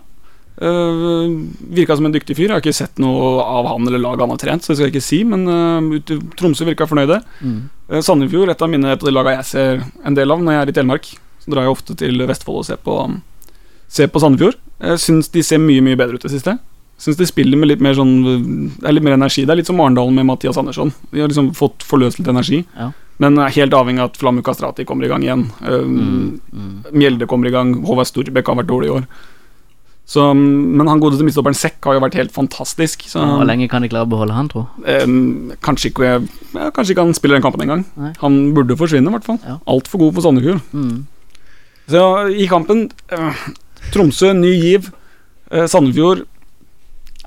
[0.62, 1.42] Uh,
[1.74, 2.52] virka som en dyktig fyr.
[2.52, 4.86] Jeg har ikke sett noe av han eller laget han har trent, så det skal
[4.86, 7.18] jeg ikke si, men uh, Tromsø virka fornøyde.
[7.42, 7.58] Mm.
[7.90, 10.54] Uh, Sandefjord, et av mine et av de lagene jeg ser en del av når
[10.54, 11.12] jeg er i Telemark.
[11.42, 13.00] Så drar jeg ofte til Vestfold og ser på,
[13.92, 14.58] ser på Sandefjord.
[14.82, 16.56] Jeg syns de ser mye mye bedre ut det siste.
[17.02, 18.12] Syns de spiller med litt mer sånn
[18.78, 19.44] Det er litt mer energi.
[19.46, 20.92] Det er litt som Arendal med Mathias Andersson.
[21.10, 22.62] De har liksom fått forløst litt energi.
[22.78, 22.92] Ja.
[23.22, 25.44] Men er helt avhengig av at Flammu Kastrati kommer i gang igjen.
[25.66, 26.40] Um,
[26.94, 27.74] Mjelde kommer i gang.
[27.86, 29.06] Håvard Storbekk har vært dårlig i år.
[30.12, 33.04] Så, men han godeste midtstopperen Sekk har jo vært helt fantastisk.
[33.08, 34.64] Så, Hvor lenge kan de klare å beholde han, tro?
[34.82, 36.10] um, kanskje, ikke,
[36.56, 37.84] ja, kanskje ikke han spiller den kampen engang.
[38.20, 39.38] Han burde forsvinne, i hvert fall.
[39.46, 39.58] Ja.
[39.70, 40.62] Altfor god for Sandefjord.
[40.74, 41.04] Mm.
[41.92, 42.02] Så
[42.38, 43.46] i kampen øh,
[43.92, 44.90] Tromsø, ny giv.
[45.50, 46.22] Eh, Sandefjord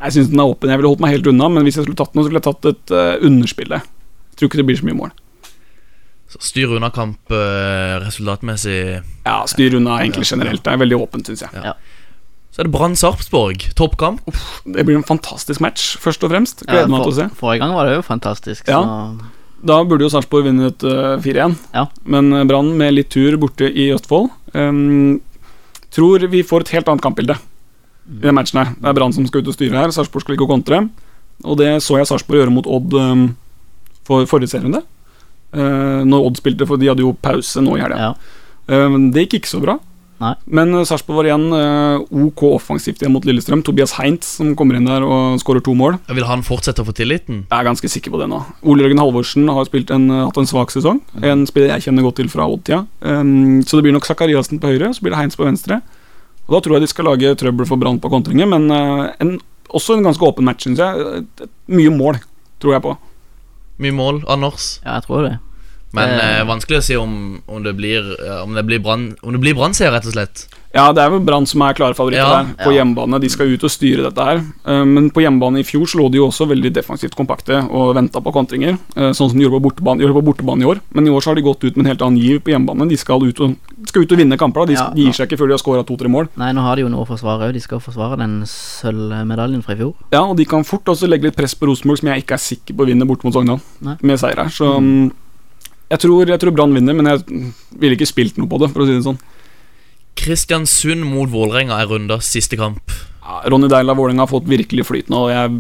[0.02, 0.70] Jeg syns den er åpen.
[0.72, 2.48] Jeg ville holdt meg helt unna, men hvis jeg skulle tatt noe, så skulle jeg
[2.50, 3.72] tatt et øh, underspill.
[3.76, 5.14] Jeg tror ikke det blir så mye mål.
[6.34, 8.80] Så styr unna kamp eh, resultatmessig.
[9.26, 10.64] Ja, Styr unna egentlig generelt.
[10.66, 11.76] Det er veldig åpent, syns jeg.
[12.56, 13.64] Så er det Brann Sarpsborg.
[13.76, 14.22] Toppkamp.
[14.66, 16.64] Det blir en fantastisk match, først og fremst.
[16.68, 17.30] Ja, Gleder meg til å se.
[17.40, 18.68] forrige gang var det jo fantastisk.
[18.72, 18.82] Ja.
[19.66, 21.86] Da burde jo Sarpsborg vunnet uh, 4-1, Ja.
[22.06, 25.22] men øh, Brann med litt tur borte i Østfold øhm,
[25.96, 27.38] Tror vi får et helt annet kampbilde
[28.06, 28.74] i den matchen her.
[28.78, 29.94] Det er Brann som skal ut og styre her.
[29.96, 30.82] Sarpsborg skal ligge og kontre.
[31.44, 33.24] Og det så jeg Sarpsborg gjøre mot Odd um,
[34.08, 34.84] for forrige serierunde.
[35.56, 38.10] Uh, når Odd spilte, for de hadde jo pause nå i helga.
[38.10, 38.42] ja.
[38.66, 39.76] Øhm, det gikk ikke så bra.
[40.22, 40.32] Nei.
[40.48, 43.64] Men uh, Sarpsborg var igjen øh, OK offensivt igjen mot Lillestrøm.
[43.66, 45.98] Tobias Heint som kommer inn der og skårer to mål.
[46.16, 47.44] Vil han fortsette å få tilliten?
[47.50, 48.40] Jeg er ganske sikker på det nå.
[48.64, 51.02] Ole Jørgen Halvorsen har spilt en, eh, hatt en svak sesong.
[51.22, 52.86] En spiller jeg kjenner godt til fra Odd-tida.
[53.02, 55.82] Um, så det blir nok Sakariassen på høyre, så blir det Heinz på venstre.
[56.48, 59.40] Og Da tror jeg de skal lage trøbbel for Brann på kontringer, men uh, en,
[59.74, 61.26] også en ganske åpen match, syns jeg.
[61.68, 62.22] Mye mål,
[62.64, 62.96] tror jeg på.
[63.84, 64.80] Mye mål, Anders.
[64.86, 65.36] ja, jeg tror det.
[65.96, 66.40] Men Eh.
[66.42, 67.16] eh, vanskelig å si om,
[67.48, 70.46] om det blir eh, Om det blir Brann Om det blir Brann-serie, rett og slett.
[70.76, 72.82] Ja, det er vel Brann som er klare favoritter Ja, der, på ja.
[72.82, 73.16] hjemmebane.
[73.24, 74.42] De skal ut og styre dette her.
[74.68, 77.94] Eh, men på hjemmebane i fjor så lå de jo også veldig defensivt kompakte og
[77.96, 78.76] venta på kontringer,
[79.16, 80.82] sånn som de gjorde på bortebane, gjorde på bortebane i år.
[80.92, 82.90] Men i år så har de gått ut med en helt annen giv på hjemmebane.
[82.92, 83.56] De skal ut og,
[83.88, 84.66] skal ut og vinne kamper.
[84.66, 86.28] da De, Ja, de gir seg ikke før de har skåra to-tre mål.
[86.36, 87.54] Nei, nå har de jo noe å forsvare òg.
[87.56, 89.94] De skal forsvare den sølvmedaljen fra i fjor.
[90.12, 92.44] Ja, og de kan fort også legge litt press på Rosenborg, som jeg ikke er
[92.52, 93.62] sikker på å vinne borte mot Sogndal,
[94.02, 94.52] med seier her.
[94.52, 95.06] Så mm,
[95.90, 97.24] jeg tror, jeg tror Brann vinner, men jeg
[97.80, 99.20] ville ikke spilt noe på det, for å si det sånn.
[100.16, 102.94] Kristiansund mot Vålerenga er rundas siste kamp.
[103.26, 105.24] Ja, Ronny Deila Vålerenga har fått virkelig flyt nå.
[105.26, 105.56] og Jeg,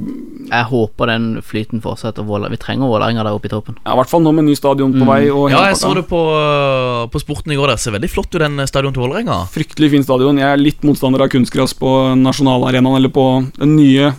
[0.51, 2.23] Jeg håper den flyten fortsetter.
[2.23, 3.75] Vi trenger Vålerenga der oppe i toppen.
[3.83, 5.07] ja, I hvert fall nå med ny stadion på Mm.
[5.07, 5.29] vei.
[5.33, 7.67] Og Ja, jeg så det på, på Sporten i går.
[7.73, 9.47] Det ser veldig flott ut, den stadion til Vålerenga.
[9.49, 10.37] Fryktelig fin stadion.
[10.37, 14.13] Jeg er litt motstander av kunstgras på nasjonalarenaen eller på den nye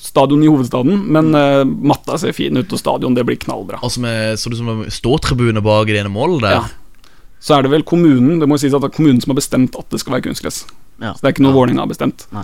[0.00, 3.80] stadion i hovedstaden, men uh, matta ser fin ut, og stadion det blir knallbra.
[3.82, 6.60] Altså med, Så det som en ståtribune bak i det ene målet der.
[6.60, 7.08] Ja.
[7.38, 9.76] Så er det vel kommunen Det må sies at det er kommunen som har bestemt
[9.78, 10.64] at det skal være kunstgress.
[10.98, 11.12] Ja.
[11.14, 12.26] Så det er ikke noe Vålerenga har bestemt.
[12.34, 12.42] Nei.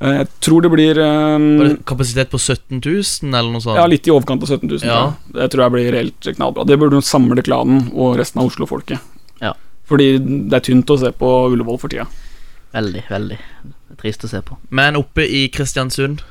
[0.00, 3.76] Eh, Jeg tror det blir um, det kapasitet på 17 000, eller noe sånt?
[3.76, 4.80] Ja, litt i overkant av 17 000.
[4.88, 5.02] Ja.
[5.12, 5.36] tror.
[5.36, 6.64] Det tror jeg blir reelt knallbra.
[6.68, 9.12] Det burde jo samle klanen og resten av Oslo-folket.
[9.44, 9.52] Ja.
[9.90, 12.08] Fordi det er tynt å se på Ullevål for tida.
[12.72, 13.38] Veldig, veldig
[14.00, 14.56] trist å se på.
[14.70, 16.22] Men oppe i Kristiansund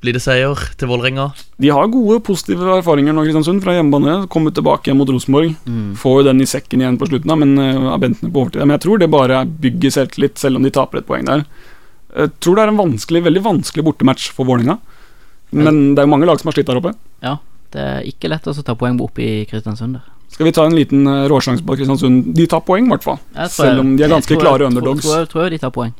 [0.00, 1.26] blir det seier til Vålerenga.
[1.60, 4.14] De har gode, positive erfaringer nå, Kristiansund, fra hjemmebane.
[4.32, 5.52] Kommet tilbake igjen mot Rosenborg.
[5.68, 5.90] Mm.
[6.00, 8.62] Får jo den i sekken igjen på slutten, da, men uh, er bentene på overtid.
[8.64, 11.44] Men jeg tror det bare bygger selvtillit, selv om de taper et poeng der.
[12.16, 14.78] Jeg tror det er en vanskelig, veldig vanskelig bortematch for Vålerenga.
[15.52, 16.94] Men det er jo mange lag som har slitt der oppe.
[17.26, 17.36] Ja,
[17.74, 20.08] det er ikke lett å ta poeng oppe i Kristiansund der.
[20.30, 22.30] Skal vi ta en liten uh, råsjanse på Kristiansund?
[22.38, 23.18] De tar poeng, i hvert fall.
[23.34, 25.04] Jeg tror jeg- Selv om de er jeg ganske tror jeg- klare tror- underdogs.
[25.04, 25.94] Tror, jeg- tror jeg de tar poeng.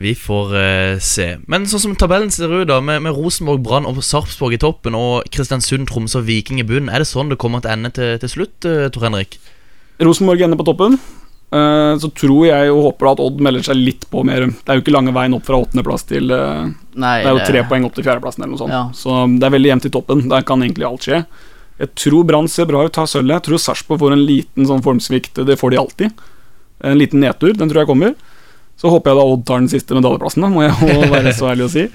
[0.00, 1.26] Vi får eh, se.
[1.52, 4.96] Men sånn som tabellen ser ut, da med, med Rosenborg, Brann og Sarpsborg i toppen
[4.96, 8.14] og Kristiansund, Tromsø og Viking i bunnen, er det sånn det kommer til ende til,
[8.22, 9.36] til slutt, uh, Tor Henrik?
[10.02, 10.96] Rosenborg ender på toppen.
[11.52, 14.46] Eh, så tror jeg og håper at Odd melder seg litt på mer.
[14.48, 17.48] Det er jo ikke lange veien opp fra åttendeplass til eh, Nei, Det er jo
[17.50, 18.72] tre poeng opp til fjerdeplassen, eller noe sånt.
[18.72, 18.84] Ja.
[18.96, 20.22] Så det er veldig jevnt i toppen.
[20.32, 21.22] Der kan egentlig alt skje.
[21.82, 23.34] Jeg tror Brann ser bra ut, tar sølvet.
[23.36, 25.42] Jeg tror Sarpsborg får en liten sånn formsvikt.
[25.44, 26.24] Det får de alltid.
[26.88, 27.52] En liten nedtur.
[27.58, 28.16] Den tror jeg kommer.
[28.80, 31.68] Så håper jeg da Odd tar den siste medaljeplassen, da, må jeg være så ærlig
[31.68, 31.86] å si.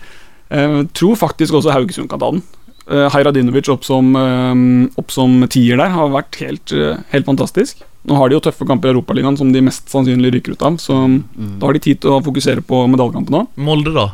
[0.47, 2.45] Uh, tror faktisk også Haugesund kan ta den.
[2.87, 4.59] Uh, Hajradinovic opp som, eh,
[4.95, 7.81] opp som tier der har vært helt, uh, helt fantastisk.
[8.07, 10.77] Nå har de jo tøffe kamper i Europaligaen som de mest sannsynlig ryker ut av,
[10.79, 10.95] så
[11.35, 13.41] da har de tid til å fokusere på medaljekampen nå.
[13.59, 14.05] Molde, da?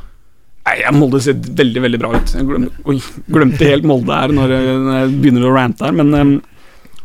[0.63, 2.33] Nei, Molde ser veldig veldig bra ut.
[2.33, 2.97] Jeg glemte, oi,
[3.35, 6.33] glemte helt Molde her når jeg, når jeg begynner å rante her, men um,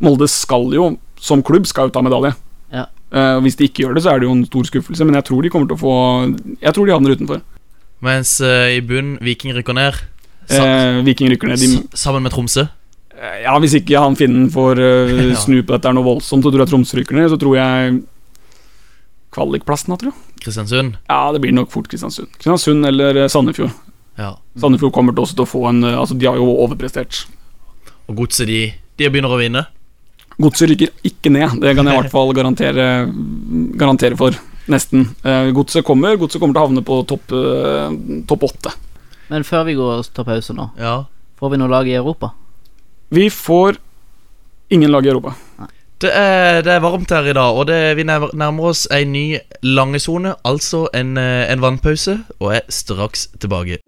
[0.07, 2.33] Molde skal jo, som klubb, skal jo ta medalje.
[3.09, 5.25] Og hvis de ikke gjør det, så er det jo en stor skuffelse, men jeg
[5.25, 5.93] tror de kommer til å få
[6.61, 7.41] Jeg tror de havner utenfor.
[8.05, 9.97] Mens uh, i bunn, Viking rykker ned.
[10.53, 11.59] Eh, Viking rykker ned.
[11.61, 12.67] De, sammen med Tromsø.
[13.17, 15.41] eh, ja, Hvis ikke han finnen får uh, Ja.
[15.41, 17.31] snu på dette er noe voldsomt, så tror jeg Tromsø rykker ned.
[17.33, 17.99] Så tror jeg
[19.35, 20.21] Kvalikplassen, tror jeg.
[20.45, 20.95] Kristiansund.
[21.09, 22.31] Ja, det blir nok fort Kristiansund.
[22.39, 23.73] Kristiansund eller Sandefjord.
[24.19, 24.35] Ja.
[24.59, 27.25] Sandefjord kommer til også til å få en Altså, de har jo overprestert.
[28.09, 28.61] Og Godset, de,
[28.99, 29.67] de begynner å vinne.
[30.39, 32.85] Godset ryker ikke ned, det kan jeg i hvert fall garantere,
[33.81, 34.37] garantere for.
[34.69, 35.07] Nesten.
[35.25, 37.97] Eh, Godset kommer Godset kommer til å havne på topp eh,
[38.29, 38.75] topp åtte.
[39.33, 41.05] Men før vi går og tar pause nå, Ja.
[41.41, 42.31] får vi noe lag i Europa?
[43.11, 43.77] Vi får
[44.71, 45.35] ingen lag i Europa.
[45.99, 49.39] Det er, det er varmt her i dag, og det, vi nærmer oss ei ny
[49.67, 50.37] langesone.
[50.47, 53.81] Altså en, eh, en vannpause, og er straks tilbake.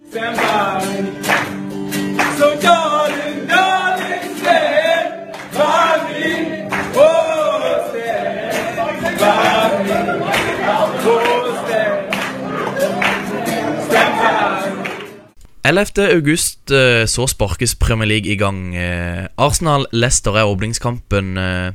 [15.71, 16.01] «11.
[16.17, 18.75] august eh, så sparkes Premier League i gang.
[18.77, 21.37] Eh, Arsenal-Leicester er åpningskampen.
[21.39, 21.71] eh,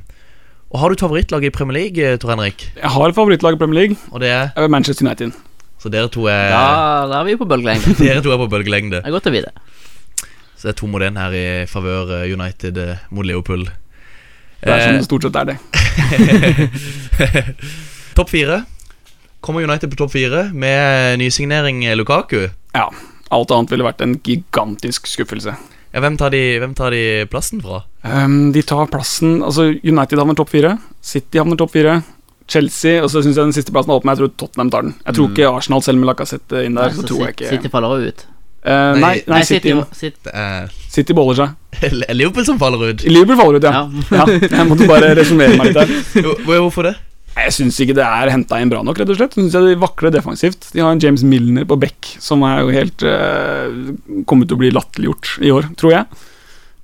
[0.72, 2.72] Og Har du favorittlaget favorittlag i Premier League, Tor Henrik?
[2.76, 3.98] Jeg har et favorittlag i Premier League.
[4.12, 5.32] Og det er er Manchester United.
[5.80, 7.94] Så dere to er Ja, da er vi på bølgelengde.
[8.04, 8.98] Dere to er på bølgelengde.
[8.98, 9.52] Det er godt å vite.
[10.58, 12.80] Så det er to mot én her i favør United
[13.12, 13.70] mot Leopold.
[14.64, 15.58] Det er som Eh, det stort sett er det.
[18.18, 18.64] topp fire.
[19.42, 22.48] Kommer United på topp fire med nysignering Lukaku?
[22.74, 22.88] Ja.
[23.34, 25.56] Alt annet ville vært en gigantisk skuffelse.
[25.96, 27.84] Ja, hvem tar de, hvem tar de plassen fra?
[28.04, 30.74] Um, de tar plassen Altså, United havner topp fire.
[31.02, 32.02] City havner topp fire.
[32.52, 34.12] Chelsea, og så syns jeg den siste plassen er åpen.
[34.12, 34.94] Jeg tror Tottenham tar den.
[35.08, 37.56] Jeg tror ikke Arsenal, selv med Lacassette inn der, Nei, så tror jeg City- ikke
[37.56, 38.26] City faller også ut.
[38.66, 41.82] Uh, nei, nei, City, City, Det er City beholder seg.
[42.20, 43.04] Liverpool som faller ut.
[43.06, 43.84] Liverpool faller ut, ja.
[44.12, 44.22] Ja.
[44.26, 44.40] ja.
[44.46, 46.46] Jeg måtte bare resumere meg litt der.
[46.46, 46.96] Hvorfor det?
[47.36, 49.34] Jeg syns ikke det er henta inn bra nok, rett og slett.
[49.36, 50.70] Synes jeg De vakler defensivt.
[50.72, 54.62] De har en James Milner på back som er jo helt uh, kommet til å
[54.62, 56.24] bli latterliggjort i år, tror jeg.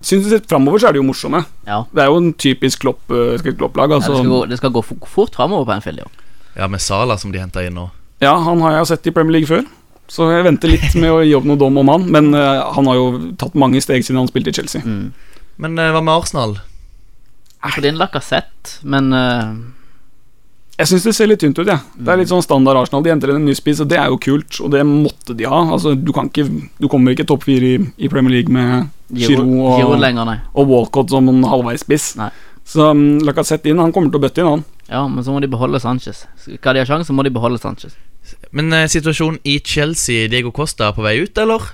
[0.01, 1.43] Synes sett Framover så er de jo morsomme.
[1.67, 1.83] Ja.
[1.93, 3.85] Det er jo en typisk Klopp, uh, Klopp altså.
[3.85, 4.15] Ja, det, Altså.
[4.17, 6.23] skal gå, det skal gå fort, framover på Anfield i år.
[6.57, 7.87] Ja, med Sala som de henta inn nå.
[8.21, 9.63] Ja, han har jeg sett i Premier League før,
[10.11, 12.09] så jeg venter litt med å gi opp noe dom om han.
[12.11, 13.07] Men uh, han har jo
[13.39, 14.83] tatt mange steg siden han spilte i Chelsea.
[14.83, 15.13] Mm.
[15.61, 16.57] Men uh, hva med Arsenal?
[17.61, 19.49] For din Lacassette, men eh,
[20.79, 21.77] Jeg syns det ser litt tynt ut, jeg.
[21.77, 21.97] Ja.
[21.97, 23.03] Det er litt sånn standard Arsenal.
[23.05, 25.45] De henter inn en ny spiss, og det er jo kult, og det måtte de
[25.49, 25.59] ha.
[25.75, 26.47] Altså, du, kan ikke,
[26.81, 30.71] du kommer ikke topp fire i, i Premier League med Giroud og, Giro lenger, og
[30.71, 32.13] Walcott som en halvveis spiss.
[32.19, 32.31] Nei.
[32.71, 34.63] Så um, Lacassette inn, han kommer til å bøtte inn, han.
[34.91, 36.25] Ja, men så må de beholde Sanchez.
[36.39, 37.93] Skal de ha sjanse, så må de beholde Sanchez.
[38.55, 41.69] Men eh, situasjonen i Chelsea, Diego Costa er på vei ut, eller?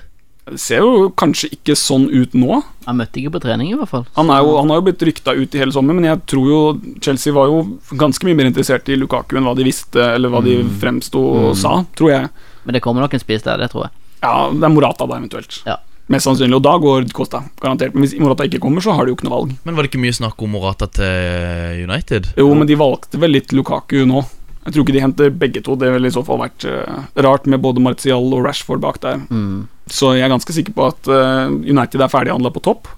[0.52, 2.60] Det ser jo kanskje ikke sånn ut nå.
[2.86, 4.06] Han møtte ikke på trening, i hvert fall.
[4.16, 6.48] Han, er jo, han har jo blitt rykta ut i hele sommer, men jeg tror
[6.48, 6.60] jo
[7.04, 7.62] Chelsea var jo
[8.00, 11.50] ganske mye mer interessert i Lukaku enn hva de visste, eller hva de fremsto og
[11.58, 12.30] sa, tror jeg.
[12.64, 13.94] Men det kommer nok en spiss der, det tror jeg.
[14.22, 15.60] Ja, det er Morata da, eventuelt.
[15.68, 15.78] Ja.
[16.08, 17.92] Mest sannsynlig, og da går Costa, garantert.
[17.92, 19.50] Men hvis Morata ikke kommer, så har de jo ikke noe valg.
[19.68, 22.30] Men var det ikke mye snakk om Morata til United?
[22.40, 24.24] Jo, men de valgte vel litt Lukaku nå.
[24.64, 25.76] Jeg tror ikke de henter begge to.
[25.80, 29.20] Det ville i så fall vært uh, rart med både Martial og Rashford bak der.
[29.30, 29.66] Mm.
[29.88, 32.90] Så jeg er ganske sikker på at uh, United er ferdighandla på topp.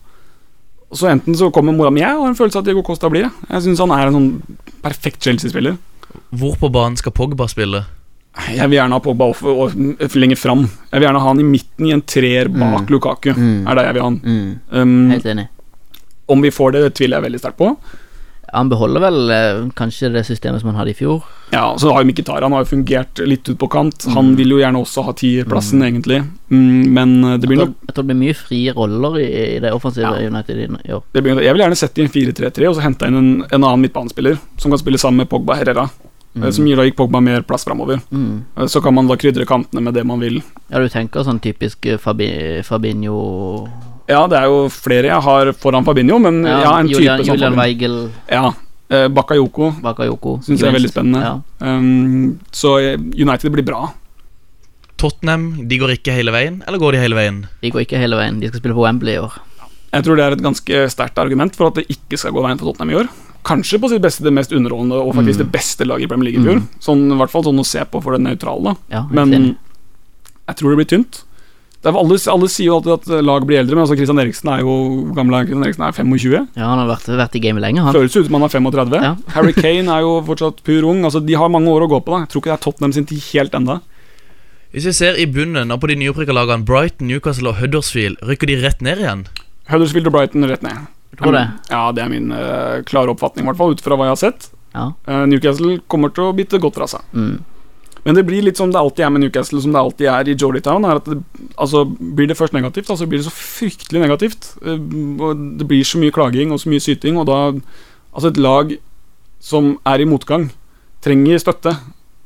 [0.90, 3.28] Så enten så kommer Mora Men jeg har en følelse av at Diego Costa blir
[3.28, 3.30] det.
[3.52, 4.30] Jeg syns han er en sånn
[4.82, 5.76] perfekt Chelsea-spiller.
[6.34, 7.84] Hvor på banen skal Pogba spille?
[8.50, 10.64] Jeg vil gjerne ha Pogba off og og lenger fram.
[10.90, 12.90] Jeg vil gjerne ha han i midten i en treer bak Mm.
[12.90, 13.30] Lukaku.
[13.36, 13.66] Mm.
[13.68, 14.20] Er det jeg vil ha han.
[14.24, 14.50] Mm.
[14.70, 15.48] Um, Helt enig.
[16.30, 17.70] om vi får det, det tviler jeg veldig sterkt på.
[18.52, 21.22] Han beholder vel eh, kanskje det systemet som han hadde i fjor.
[21.50, 24.06] Ja, så har jo Han har jo fungert litt ut på kant.
[24.14, 26.22] Han vil jo gjerne også ha tierplassen, egentlig.
[26.50, 29.58] Mm, men eh, det blir nok jeg tror det blir mye frie roller i, i
[29.62, 30.28] det offensive Ja.
[30.28, 31.02] United i, år.
[31.12, 33.80] blir, Jeg vil gjerne sette i en 4-3-3 og så hente inn en, en annen
[33.86, 35.88] midtbanespiller som kan spille sammen med Pogba Herrera.
[36.30, 36.52] Mm.
[36.52, 38.00] som gir da gikk Pogba mer plass framover.
[38.10, 38.44] Mm.
[38.56, 40.42] Eh, Så kan man da krydre kantene med det man vil.
[40.70, 43.68] Ja, du tenker sånn typisk eh, Fabi, Fabinho
[44.10, 47.36] Ja, det er jo flere jeg har foran Fabinho, men ja, en Julian, type som
[47.38, 47.96] Julian Weigel,
[48.30, 48.48] Ja.
[48.90, 51.20] eh, Bakayoko Bakayoko syns jeg er veldig spennende.
[51.22, 51.34] Ja.
[51.62, 53.84] Um, så eh, United blir bra.
[55.00, 57.44] Tottenham de går ikke hele veien, eller går de hele veien?
[57.62, 58.40] De går ikke hele veien.
[58.42, 59.38] De skal spille på Wembley i år.
[59.94, 62.58] Jeg tror det er et ganske sterkt argument for at det ikke skal gå veien
[62.60, 63.08] for Tottenham i år.
[63.46, 66.42] Kanskje på sitt beste det mest underholdende og faktisk det beste laget i Premier League
[66.42, 66.60] i fjor.
[66.84, 68.74] Sånn, I hvert fall sånn å se på for det nøytrale.
[68.74, 68.74] da.
[68.92, 69.32] Ja, Men
[70.50, 71.22] jeg tror det blir tynt.
[71.80, 74.50] Det er, alle, alle sier jo alltid at lag blir eldre, men altså Christian Eriksen
[74.52, 74.72] er jo
[75.16, 76.34] gamle Christian Eriksen er 25.
[76.58, 77.96] Ja, han har vært, vært i gamet lenge, han.
[77.96, 78.96] Føles ut som han er 35.
[79.00, 79.12] Ja.
[79.36, 81.00] Harry Kane er jo fortsatt pur ung.
[81.08, 82.12] Altså De har mange år å gå på.
[82.12, 83.78] da Jeg tror ikke det er Tottenham sin tid helt enda
[84.76, 88.52] Hvis vi ser i bunnen og på de nyopprykka lagene Brighton, Newcastle og Huddersfield, rykker
[88.52, 89.24] de rett ned igjen?
[89.72, 90.84] Huddersfield og Brighton rett ned.
[91.16, 91.46] Tror det.
[91.72, 94.20] Ja, det er min uh, klare oppfatning, i hvert fall ut fra hva jeg har
[94.20, 94.50] sett.
[94.76, 94.90] Ja.
[95.08, 97.08] Uh, Newcastle kommer til å bite godt fra seg.
[97.16, 97.40] Mm.
[98.04, 100.36] Men det blir litt som det alltid er med Newcastle, som det alltid er i
[100.40, 100.86] Jollytown.
[100.88, 101.18] Er det,
[101.60, 104.52] altså, blir det først negativt, Altså så blir det så fryktelig negativt.
[104.64, 104.80] Eh,
[105.20, 107.40] og det blir så mye klaging og så mye syting, og da
[108.10, 108.72] Altså, et lag
[109.38, 110.48] som er i motgang,
[111.04, 111.76] trenger støtte.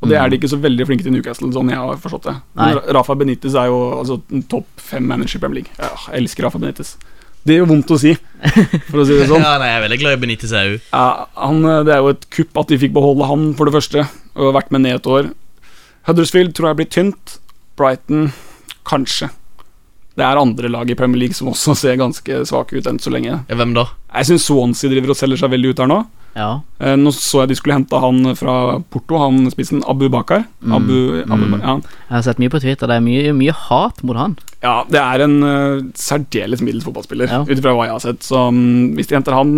[0.01, 2.35] Og det er de ikke så veldig flinke til Newcastle, sånn jeg har forstått det.
[2.57, 4.17] Men Rafa Benitez er jo altså,
[4.49, 5.77] topp fem manager i Premier League.
[5.77, 6.95] Ja, jeg elsker Rafa Benitez.
[7.45, 8.15] Det gjør vondt å si,
[8.89, 9.45] for å si det sånn.
[9.45, 10.77] Ja, nei, Jeg er veldig glad i Benitez òg.
[10.89, 11.07] Ja,
[11.37, 14.07] han, det er jo et kupp at de fikk beholde han, for det første,
[14.37, 15.29] og vært med ned et år.
[16.09, 17.39] Huddersfield tror jeg blir tynt.
[17.79, 18.29] Brighton
[18.87, 19.31] kanskje.
[20.15, 23.11] Det er andre lag i Premier League som også ser ganske svake ut enn så
[23.15, 23.41] lenge.
[23.51, 23.89] Hvem da?
[24.15, 26.05] Jeg syns Swansea driver og selger seg veldig ut her nå.
[26.35, 26.49] Ja.
[26.83, 28.55] Eh, nå så jeg de skulle hente han fra
[28.91, 30.43] Porto, han spissen Abu Bakar.
[30.67, 31.77] Abu, Abu, ja.
[31.79, 32.91] Jeg har sett mye på Twitter.
[32.91, 34.35] Det er mye, mye hat mot han.
[34.65, 37.43] ja, det er en uh, særdeles middels fotballspiller, Ja.
[37.47, 38.27] ut ifra hva jeg har sett.
[38.27, 38.59] Så um,
[38.99, 39.55] hvis de henter han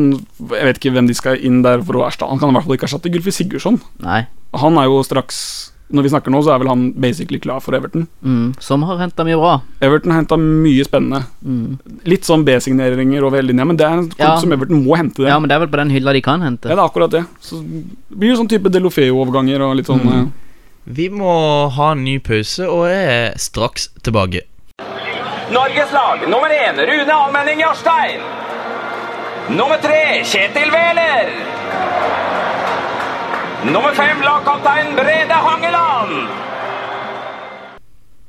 [0.50, 2.66] Jeg vet ikke hvem de skal inn der for å erstatte Han kan i hvert
[2.68, 3.80] fall ikke erstatte Gylfi Sigurdsson.
[4.04, 4.26] Nei.
[4.60, 5.38] Han er jo straks
[5.92, 8.08] Når vi snakker nå, så er vel han basically klar for Everton.
[8.24, 8.54] Mm.
[8.58, 9.60] Som har henta mye bra.
[9.80, 11.20] Everton har henta mye spennende.
[11.46, 11.78] Mm.
[12.10, 14.36] Litt sånn B-signeringer over hele linja, men det er en klubb Ja.
[14.42, 15.22] som Everton må hente.
[15.22, 16.68] det Ja, men det er vel på den hylla de kan hente.
[16.68, 17.24] Ja, det er akkurat det.
[17.40, 20.32] Så det blir jo sånn type Delofeo-overganger og litt sånn Mm.
[20.88, 24.42] Vi må ha en ny pause, og er straks tilbake.
[25.50, 28.20] Norges lag nummer én Rune Almenning Jarstein.
[29.50, 32.25] Nummer tre Kjetil Wæler.
[33.66, 36.12] Nummer fem lagkaptein Brede Hangeland.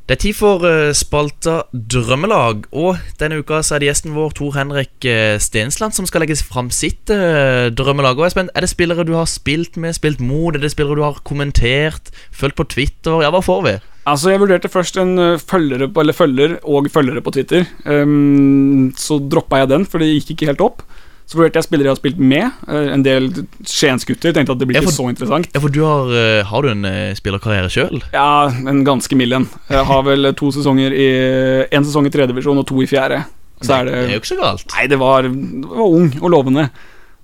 [0.08, 4.34] Det er tid for eh, spalta Drømmelag, og denne uka så er det gjesten vår
[4.40, 8.18] Tor Henrik eh, Stensland som skal legge fram sitt eh, drømmelag.
[8.18, 10.56] Og jeg er spent, Er det spillere du har spilt med, spilt mot?
[10.56, 13.22] Er det spillere du har kommentert, fulgt på Twitter?
[13.22, 13.76] Ja, hva får vi?
[14.10, 17.68] Altså, jeg vurderte først en følgere på, eller følger og følgere på Twitter.
[17.86, 20.88] Um, så droppa jeg den, for det gikk ikke helt opp.
[21.28, 22.52] Så vurderte jeg spillere jeg har spilt med.
[22.72, 23.26] eh, en del
[23.68, 24.32] Skiensgutter.
[24.34, 25.50] Tenkte at det blir ikke for- så interessant.
[25.54, 28.02] Ja, for du har, eh, har du en eh, spillerkarriere sjøl?
[28.14, 29.50] Ja, en ganske mild en.
[29.70, 33.26] Jeg har vel to sesonger i En sesong i tredjedivisjon og to i fjerde.
[33.62, 34.66] Så er Det er jo ikke så galt.
[34.76, 36.70] Nei, det var, det var ung og lovende.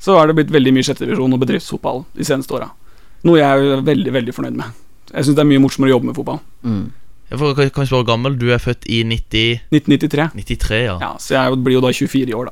[0.02, 2.72] Så er det blitt veldig mye sjettedivisjon og bedriftsfotball de seneste åra.
[3.24, 3.46] Noe jeg
[3.78, 4.66] er veldig, veldig fornøyd med.
[5.14, 6.40] Jeg syns det er mye morsommere å jobbe med fotball.
[6.66, 6.92] Mm.
[7.38, 8.36] For, kan vi spørre gammel?
[8.38, 10.34] Du er født i 90, 1993.
[10.36, 10.98] 93, ja.
[11.00, 12.46] Ja, så jeg blir jo da 24 i år,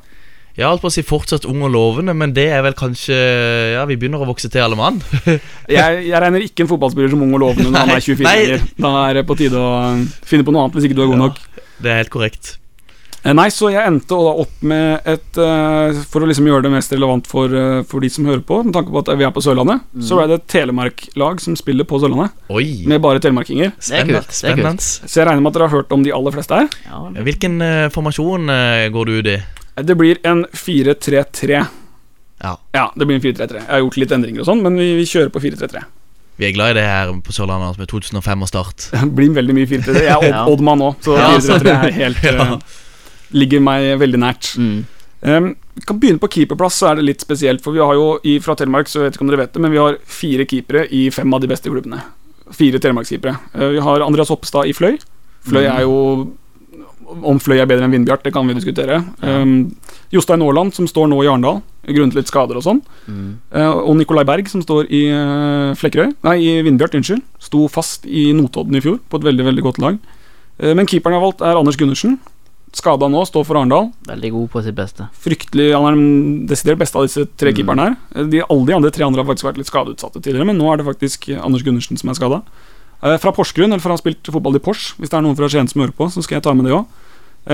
[0.52, 3.16] Jeg holdt på å si fortsatt ung og lovende, men det er vel kanskje
[3.78, 4.98] Ja, vi begynner å vokse til, alle mann.
[5.72, 8.66] Jeg, jeg regner ikke en fotballspiller som ung og lovende når han er 24 år.
[8.84, 9.70] Da er det på tide å
[10.28, 11.22] finne på noe annet hvis ikke du er god Ja.
[11.28, 11.38] nok.
[11.82, 12.58] Det er helt korrekt.
[13.22, 16.72] Eh, Nei, så jeg endte da opp med et eh, For å liksom gjøre det
[16.74, 19.30] mest relevant for, eh, for de som hører på, med tanke på at vi er
[19.34, 22.82] på Sørlandet, så ble det et Telemark-lag som spiller på Sørlandet, Oi.
[22.90, 23.72] med bare telemarkinger.
[23.78, 24.24] Spennende.
[24.28, 24.74] Spennende.
[24.82, 26.68] Så jeg regner med at dere har hørt om de aller fleste her.
[26.90, 29.38] Ja, Hvilken uh, formasjon uh, går du ut i?
[29.76, 31.64] Det blir en 4-3-3.
[32.42, 32.58] Ja.
[32.74, 33.60] Ja, det blir en 4-3-3.
[33.62, 35.82] Jeg har gjort litt endringer og sånn, men vi, vi kjører på 4-3-3.
[36.40, 38.88] Vi er glad i det her på Sørlandet med 2005 og start.
[38.96, 40.02] Det blir veldig mye 4-3-3.
[40.08, 40.42] Jeg er Ja.
[40.50, 42.48] Oddmann nå, så 4-3-3 er helt Ja.
[42.56, 42.80] eh,
[43.32, 44.50] Ligger meg veldig nært.
[44.60, 44.82] Mm.
[45.22, 45.46] Um,
[45.78, 47.62] vi kan begynne på keeperplass, så er det litt spesielt.
[47.64, 49.72] For vi har jo i, fra Telemark, så vet ikke om dere vet det, men
[49.72, 52.02] vi har fire keepere i fem av de beste klubbene.
[52.52, 53.32] Fire telemarkskeepere.
[53.56, 54.98] Uh, vi har Andreas Hoppestad i Fløy.
[55.48, 55.94] Fløy er jo
[57.12, 59.02] Om Fløy er bedre enn Vindbjart, det kan vi diskutere.
[59.20, 59.74] Um,
[60.12, 62.80] Jostein Aaland, som står nå i Arendal, grunnet litt skader og sånn.
[63.06, 63.30] Mm.
[63.52, 67.22] Uh, og Nikolai Berg, som står i uh, Flekkerøy Nei, i Vindbjart, unnskyld.
[67.42, 69.98] Sto fast i Notodden i fjor, på et veldig veldig godt lag.
[70.62, 72.18] Uh, men keeperen jeg har valgt, er Anders Gundersen.
[72.72, 73.90] Skada nå, står for Arendal.
[74.08, 75.04] Veldig god på sitt beste.
[75.20, 77.56] Fryktelig, Han er den desidert beste av disse tre Mm.
[77.58, 78.24] keeperne her.
[78.32, 80.80] De, alle de andre tre andre har faktisk vært litt skadeutsatte tidligere, men nå er
[80.80, 82.42] det faktisk Anders Gundersen som er skada.
[83.02, 84.92] fra Porsgrunn, eller for han har spilt fotball i Pors.
[84.94, 86.72] Hvis det er noen fra Skien som hører på, så skal jeg ta med det
[86.76, 86.86] òg.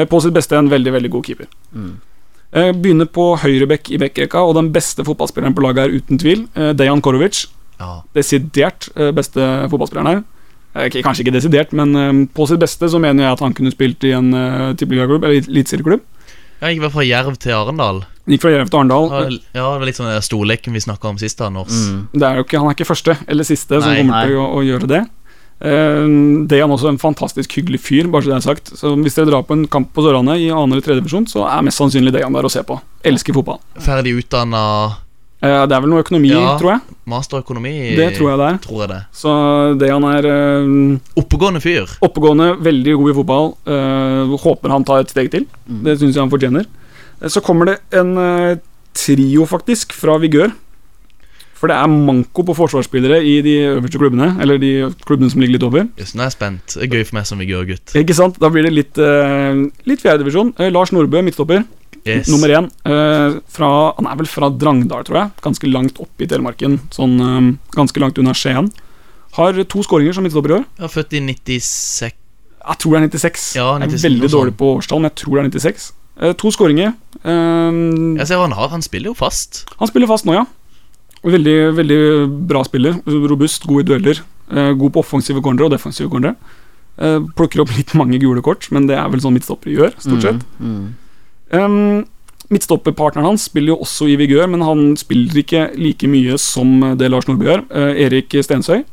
[0.09, 1.49] På sitt beste en veldig, veldig god keeper.
[1.73, 1.95] Mm.
[2.49, 6.47] Eh, begynner på høyrebekk i backrekka, og den beste fotballspilleren på laget er uten tvil
[6.57, 7.45] eh, Dejan Korovic.
[7.79, 8.01] Ja.
[8.17, 10.23] Desidert eh, beste fotballspilleren her.
[10.73, 13.73] Eh, Kanskje ikke desidert, men eh, på sitt beste så mener jeg at han kunne
[13.75, 14.33] spilt i en
[14.81, 16.07] tippeligaklubb, eller eliteserieklubb.
[16.59, 18.01] Jeg gikk vel fra Jerv til Arendal.
[18.27, 19.37] Gikk fra Jerv til Arendal.
[19.55, 21.39] Ja, det var litt sånn storleken vi snakka om sist.
[21.45, 22.01] Anders Mm.
[22.17, 24.25] Det er jo ikke, han er ikke første eller siste som kommer nei.
[24.27, 25.05] til å, å gjøre det.
[25.61, 26.05] Eh,
[26.47, 28.71] det er han også en fantastisk hyggelig fyr, bare så det er sagt.
[28.79, 31.45] Så hvis dere drar på en kamp på Sørlandet i annen eller tredje divisjon, så
[31.51, 32.79] er mest sannsynlig Dejan der å se på.
[33.05, 33.61] Elsker fotball.
[33.79, 34.65] Ferdig utdanna
[35.41, 36.57] Eh, det er vel noe økonomi, Ja.
[36.59, 36.81] tror jeg.
[37.07, 37.95] masterøkonomi.
[37.95, 38.57] Det tror jeg det er.
[38.59, 39.03] Tror jeg det.
[39.15, 41.87] Så Dejan er eh, Oppegående fyr.
[42.03, 43.55] oppegående, veldig god i fotball.
[43.65, 45.47] Eh, håper han tar et steg til.
[45.69, 46.67] Det syns jeg han fortjener.
[47.23, 48.59] Eh, Så kommer det en
[48.93, 50.51] trio, faktisk, fra Vigør.
[51.59, 54.29] For det er manko på forsvarsspillere i de øverste klubbene.
[54.43, 54.73] Eller de
[55.07, 55.89] klubbene som ligger litt over.
[55.99, 56.77] Yes, nå er jeg spent.
[56.77, 57.97] Det er gøy for meg som vigørgutt.
[57.99, 58.39] Ikke sant?
[58.39, 59.59] Da blir det litt, uh,
[59.91, 60.53] litt fjerdedivisjon.
[60.61, 61.65] Uh, Lars Nordbø, midtstopper.
[62.07, 62.29] Yes.
[62.31, 62.69] Nummer én.
[62.87, 65.33] Uh, fra, han er vel fra Drangdal, tror jeg.
[65.45, 66.79] Ganske langt oppe i Telemarken.
[66.95, 68.71] Sånn eh, ganske langt unna Skien.
[69.37, 70.65] Har to skåringer som midtstopper i år.
[70.79, 72.15] Er født i 96
[72.69, 73.45] Jeg tror det er 96.
[73.59, 75.91] Ja, jeg er veldig dårlig på årstall, men jeg tror det er 96.
[76.19, 76.95] Eh, to skåringer.
[77.23, 77.83] Eh,
[78.23, 78.71] Jeg ser han har.
[78.73, 79.65] Han spiller jo fast.
[79.79, 80.47] han spiller fast nå, ja.
[81.25, 82.01] Og Veldig, veldig
[82.49, 83.01] bra spiller.
[83.07, 84.21] Robust, god i dueller.
[84.51, 86.37] Eh, god på offensive cornere og defensive cornere.
[86.99, 90.29] Eh, plukker opp litt mange gule kort, men det er vel sånn midtstoppere gjør, stort
[90.29, 90.47] sett.
[90.63, 90.87] Mm.
[91.59, 92.07] Um,
[92.49, 97.11] Midtstopperpartneren hans spiller jo også i Vigør, men han spiller ikke like mye som det
[97.13, 97.65] Lars Nordby gjør.
[97.69, 98.87] Eh, Erik Stensøy.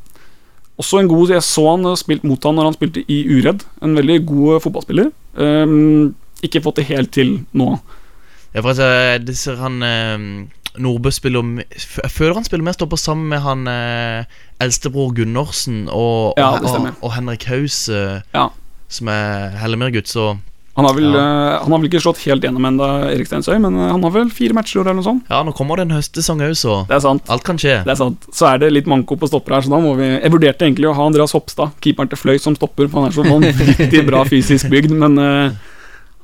[0.75, 3.63] Også en god Jeg så han og spilt mot han når han spilte i Uredd.
[3.79, 5.07] En veldig god fotballspiller.
[5.39, 6.11] Um,
[6.43, 7.77] ikke fått det helt til nå.
[8.51, 8.89] Ja, for altså,
[9.23, 10.27] det ser han eh,
[10.81, 14.25] Nordbø spiller Jeg føler han spiller mer stopper sammen med han eh,
[14.61, 18.49] eldstebror Gunnorsen og, og, ja, og, og Henrik Haus, eh, Ja.
[18.89, 20.37] som er Hellemyr-gutt, så
[20.75, 21.19] Han har vel, Ja.
[21.23, 24.11] eh, han har vel ikke slått helt gjennom ennå, Erik Stensøy, men eh, han har
[24.11, 25.23] vel fire matcher eller noe sånt.
[25.31, 27.23] Ja, nå kommer det en høstsesong òg, så Det er sant.
[27.31, 27.77] alt kan skje.
[27.85, 28.25] Det er sant.
[28.35, 30.89] Så er det litt manko på stopper her, så da må vi Jeg vurderte egentlig
[30.91, 34.25] å ha Andreas Hopstad, keeperen til Fløy, som stopper, for han er så vanvittig bra
[34.27, 35.55] fysisk bygd, men uh,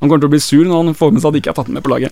[0.02, 1.70] han kommer til å bli sur når han får med seg at ikke er tatt
[1.72, 2.12] med på laget.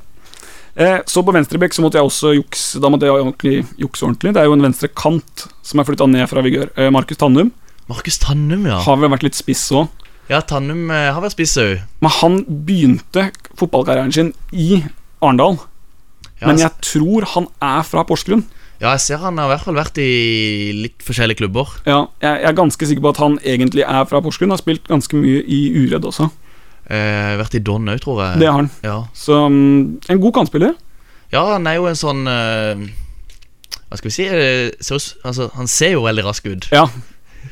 [0.80, 4.32] Eh, så på venstrebekk så måtte jeg også jukse Da måtte jeg ordentlig jukse ordentlig.
[4.36, 6.70] Det er jo en venstre kant som er flytta ned fra Vigør.
[6.80, 7.52] Eh, Markus Tannum
[7.90, 8.78] Markus Tannum, ja.
[8.86, 9.90] har vel vært litt spiss òg.
[10.30, 11.82] Ja, Tannum eh, har vært spiss òg.
[12.06, 14.84] Men han begynte fotballkarrieren sin i
[15.20, 15.58] Arendal.
[16.40, 18.46] Ja, men jeg tror han er fra Porsgrunn.
[18.80, 20.12] ja, jeg ser han har i hvert fall vært i
[20.78, 21.74] litt forskjellige klubber.
[21.90, 24.54] Ja, jeg, jeg er ganske sikker på at han egentlig er fra Porsgrunn.
[24.54, 26.30] Har spilt ganske mye i Uredd også.
[26.90, 28.40] Eh, vært i Don òg, tror jeg.
[28.42, 28.72] Det har han.
[28.82, 29.04] Ja.
[29.14, 30.74] Så um, en god kantspiller.
[31.30, 32.82] ja, han er jo en sånn eh,
[33.86, 36.70] Hva skal vi si eh, ser altså, Han ser jo veldig rask ut.
[36.74, 36.88] Ja.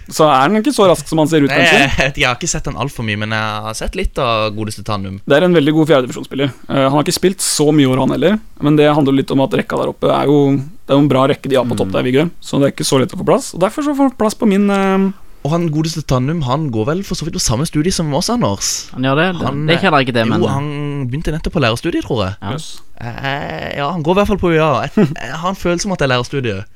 [0.09, 2.49] Så er han ikke så rask som han ser ut, Nei, jeg, jeg har ikke
[2.49, 5.19] sett han altfor mye, men jeg har sett litt av godeste Tannum.
[5.23, 6.51] Det er en veldig god fjerdedivisjonsspiller.
[6.65, 8.39] Uh, han har ikke spilt så mye år, han heller.
[8.63, 11.11] Men det handler litt om at rekka der oppe er jo Det er jo en
[11.11, 12.33] bra rekke de har på topp der, Vigør.
[12.41, 13.53] Så det er ikke så lett å få plass.
[13.53, 15.11] Og derfor så får han plass på min uh,
[15.47, 18.27] Og han godeste Tannum Han går vel for så vidt på samme studie som oss,
[18.33, 18.71] Anders.
[18.91, 19.27] Han gjør det?
[19.45, 20.65] Han, det kjenner jeg ikke til, men Jo, han
[21.07, 22.35] begynte nettopp på lærerstudiet, tror jeg.
[22.41, 22.57] ja.
[22.97, 24.69] Eh, ja, han går i hvert fall på UiA.
[24.87, 26.73] Jeg, jeg har en følelse om at det er lærerstudiet.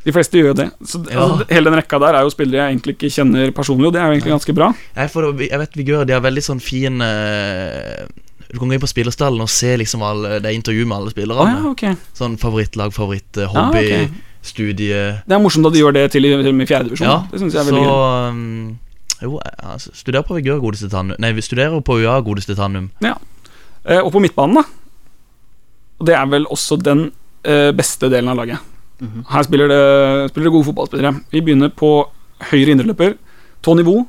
[0.00, 0.68] De fleste gjør jo det.
[0.88, 1.20] Så Ja.
[1.26, 4.00] altså, Hele den rekka der er jo spillere jeg egentlig ikke kjenner personlig, og det
[4.00, 4.70] er jo egentlig ganske bra.
[4.96, 8.06] Jeg, for, jeg vet Vigør de har veldig sånn fin uh,
[8.48, 11.12] Du kan gå inn på spillerstallen og se liksom alle, det er intervju med alle
[11.12, 11.44] spillerne.
[11.44, 11.94] Ah, ja, okay.
[12.16, 14.16] Sånn favorittlag, favoritt, eh, Ah, hobby, ok.
[14.42, 17.06] Studie Det er morsomt at de gjør det til i, i fjerdedivisjon.
[17.08, 18.28] Ja, det syns jeg er så veldig gøy.
[18.30, 18.78] um,
[19.22, 21.16] Jo, altså, studerer på Vigør, godeste Tannum.
[21.20, 22.86] Nei, vi studerer på UiA, godeste Tannum.
[23.04, 24.62] Eh, og på midtbanen, da.
[26.00, 27.10] Og det er vel også den
[27.44, 28.58] eh, beste delen av laget.
[29.00, 29.26] Mhm.
[29.28, 31.12] Her spiller det, spiller det gode fotballspillere.
[31.32, 31.90] Vi begynner på
[32.50, 33.14] høyre indreløper.
[33.62, 34.06] Tony Vo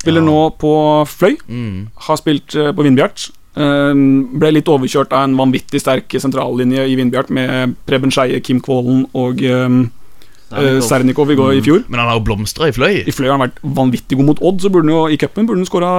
[0.00, 0.26] spiller Ja.
[0.28, 0.70] nå på
[1.08, 1.36] Fløy.
[1.48, 1.88] Mm.
[1.96, 3.30] Har spilt eh, på Vindbjart.
[3.58, 3.94] Eh,
[4.40, 9.08] ble litt overkjørt av en vanvittig sterk sentrallinje i Vindbjart med Preben Skeie, Kim Kvålen
[9.18, 9.80] og eh,
[10.54, 11.82] eh, Sernikov i, går, i fjor.
[11.88, 13.00] Men han har jo blomstra i fløy.
[13.02, 15.48] I Fløy har han vært vanvittig god mot Odd, så burde han jo i cupen
[15.48, 15.92] burde han skåra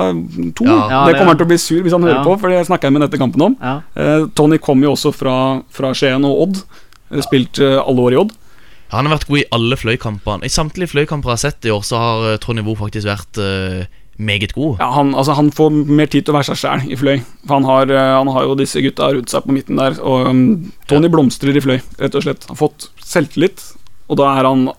[0.56, 0.68] to.
[0.68, 0.78] Ja.
[0.78, 2.66] Ja, det det- kommer han til å bli sur hvis han hører på, for det
[2.68, 3.58] snakka jeg med dette kampen om.
[3.60, 3.82] Ja.
[3.96, 5.36] Eh, Tony kom jo også fra,
[5.70, 6.62] fra Skien og Odd.
[7.12, 8.32] Eh, Spilt uh, alle år i Odd.
[8.92, 10.44] Han har vært god i alle fløykampene.
[10.44, 13.86] I samtlige fløykamper jeg har sett i år, så har Trond Ivo faktisk vært eh,
[14.22, 14.80] meget god.
[14.80, 17.22] Ja, han, altså, han får mer tid til å være seg sjæl i Fløy.
[17.48, 19.98] For han har, eh, han har jo disse gutta rundt seg på midten der.
[20.00, 22.48] Og um, Tony blomstrer i Fløy, rett og slett.
[22.48, 23.64] Han Har fått selvtillit,
[24.12, 24.70] og da er han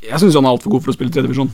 [0.00, 1.52] Jeg syns han er altfor god for å spille tredjedivisjon.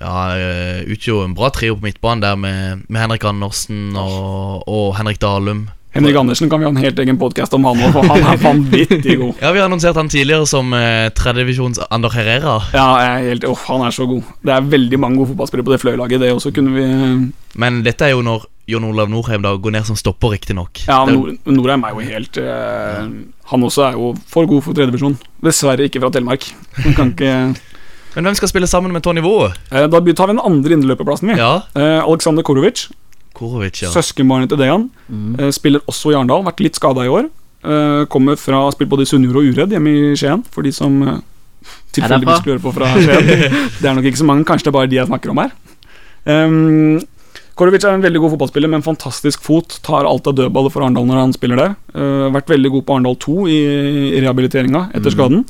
[0.00, 4.64] Ja, uh, Utgjorde jo en bra trio på midtbanen der med, med Henrik Andersen og,
[4.66, 5.66] og Henrik Dalum.
[5.92, 8.38] Henrik Andersen kan vi ha en helt egen podkast om, han òg, for han er
[8.46, 9.34] vanvittig god.
[9.42, 12.54] Ja, Vi har annonsert han tidligere som eh, tredjevisjons Ander Herrera.
[12.72, 12.86] Ja,
[13.26, 14.22] helt, oh, han er så god.
[14.40, 16.22] Det er veldig mange gode fotballspillere på det Fløy-laget.
[16.24, 16.86] Det også kunne vi
[17.60, 20.84] Men dette er jo når Jon Olav Norheim da går ned som stopper, riktignok.
[20.86, 23.10] Ja, Nor Norheim er jo helt eh,
[23.52, 25.18] Han også er jo for god for tredjevisjon.
[25.44, 26.46] Dessverre ikke fra Telemark.
[26.86, 27.34] Han kan ikke
[28.14, 29.50] Men hvem skal spille sammen med Tony Voe?
[29.72, 31.36] eh, Da tar vi den andre inneløperplassen, vi.
[31.40, 32.86] Ja, Eh, Aleksandr Korovic,
[33.42, 33.90] Korovic, ja.
[33.92, 34.88] søskenbarnet til Dejan,
[35.38, 36.44] eh, spiller også i Arendal.
[36.46, 37.28] Vært litt skada i år.
[37.62, 40.96] Eh, kommer fra Spilt både i Sunnjord og Uredd hjemme i Skien, for de som
[41.06, 41.20] eh,
[41.94, 43.28] tilfeldigvis høre på fra Skien.
[43.80, 45.52] det er nok ikke så mange, kanskje det er bare de jeg snakker om her.
[46.26, 46.98] Um,
[47.58, 49.78] Korovic er en veldig god fotballspiller med en fantastisk fot.
[49.86, 51.74] Tar alt av dødballer for Arendal når han spiller der.
[51.94, 53.58] Uh, vært veldig god på Arendal 2 i,
[54.10, 55.44] i rehabiliteringa etter skaden.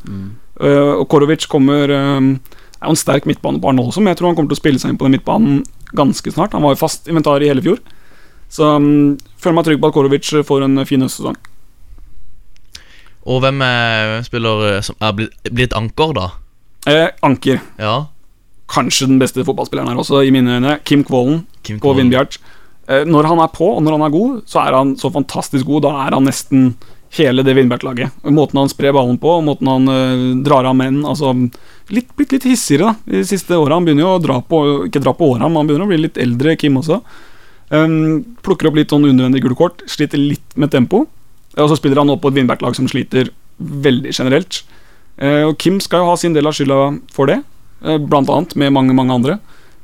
[0.61, 2.35] Uh, og Korovic kommer um,
[2.83, 4.63] er jo en sterk midtbane på Arendal også, men jeg tror han kommer til å
[4.63, 5.63] spille seg inn på den midtbanen
[5.97, 6.55] ganske snart.
[6.57, 7.81] Han var jo fast inventar i hele fjor.
[8.53, 11.39] Så um, føler meg trygg på at Korovic får en fin høstsesong.
[13.23, 16.27] Og hvem, er, spiller eh, som er blitt, anker, da?
[16.91, 17.61] Eh, Anker.
[17.79, 18.09] Ja,
[18.73, 20.79] Kanskje den beste fotballspilleren her også, i mine øyne.
[20.89, 22.07] Kim Kvålen Kim på Kvålen.
[22.07, 22.39] Vindbjart.
[22.89, 25.69] Eh, når han er på, og når han er god, så er han så fantastisk
[25.69, 25.85] god.
[25.85, 26.73] Da er han nesten
[27.19, 28.11] hele det Vindbert-laget.
[28.23, 31.35] Måten han sprer ballen på, og måten han uh, drar av menn Altså
[31.93, 33.77] litt, blitt litt hissigere da de siste åra.
[33.77, 36.01] Han begynner jo å dra på Ikke dra på åra, men han begynner å bli
[36.07, 37.03] litt eldre, Kim også.
[37.73, 41.07] Um, plukker opp litt sånn unødvendig gule kort, sliter litt med tempo.
[41.53, 43.29] Og så spiller han nå på et Vindbert-lag som sliter
[43.61, 44.63] veldig generelt.
[45.21, 46.81] Uh, og Kim skal jo ha sin del av skylda
[47.13, 47.43] for det,
[47.85, 49.37] uh, blant annet med mange, mange andre.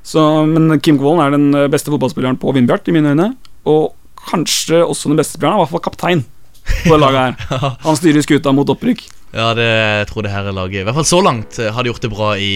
[0.06, 3.30] Så, men Kim Kvålen er den beste fotballspilleren på Vindbjart, i mine øyne.
[3.68, 3.92] Og
[4.30, 6.24] kanskje også den beste spilleren, er i hvert fall kaptein
[6.84, 7.72] på det laget her.
[7.86, 9.06] Han styrer skuta mot opprykk.
[9.32, 11.84] Ja, det, jeg tror det her er laget I hvert fall så langt eh, har
[11.84, 12.52] de gjort det bra i,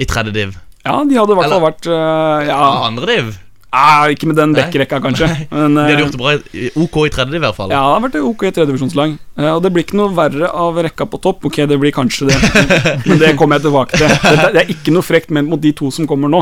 [0.00, 0.54] i tredje div.
[0.86, 3.34] Ja, de hadde i hvert fall vært uh, Ja, andre div.
[3.76, 5.26] ah, ikke med den backrekka, kanskje.
[5.50, 7.74] Men, De eh, hadde gjort det bra i, OK i tredje div, i hvert fall.
[7.74, 9.18] Ja, det har vært OK i tredjedivisjonslag.
[9.36, 11.44] Uh, og det blir ikke noe verre av rekka på topp.
[11.50, 12.40] Ok, det blir kanskje det,
[13.10, 14.08] men det kommer jeg tilbake til.
[14.08, 16.40] Det, det er ikke noe frekt ment mot de to som kommer nå.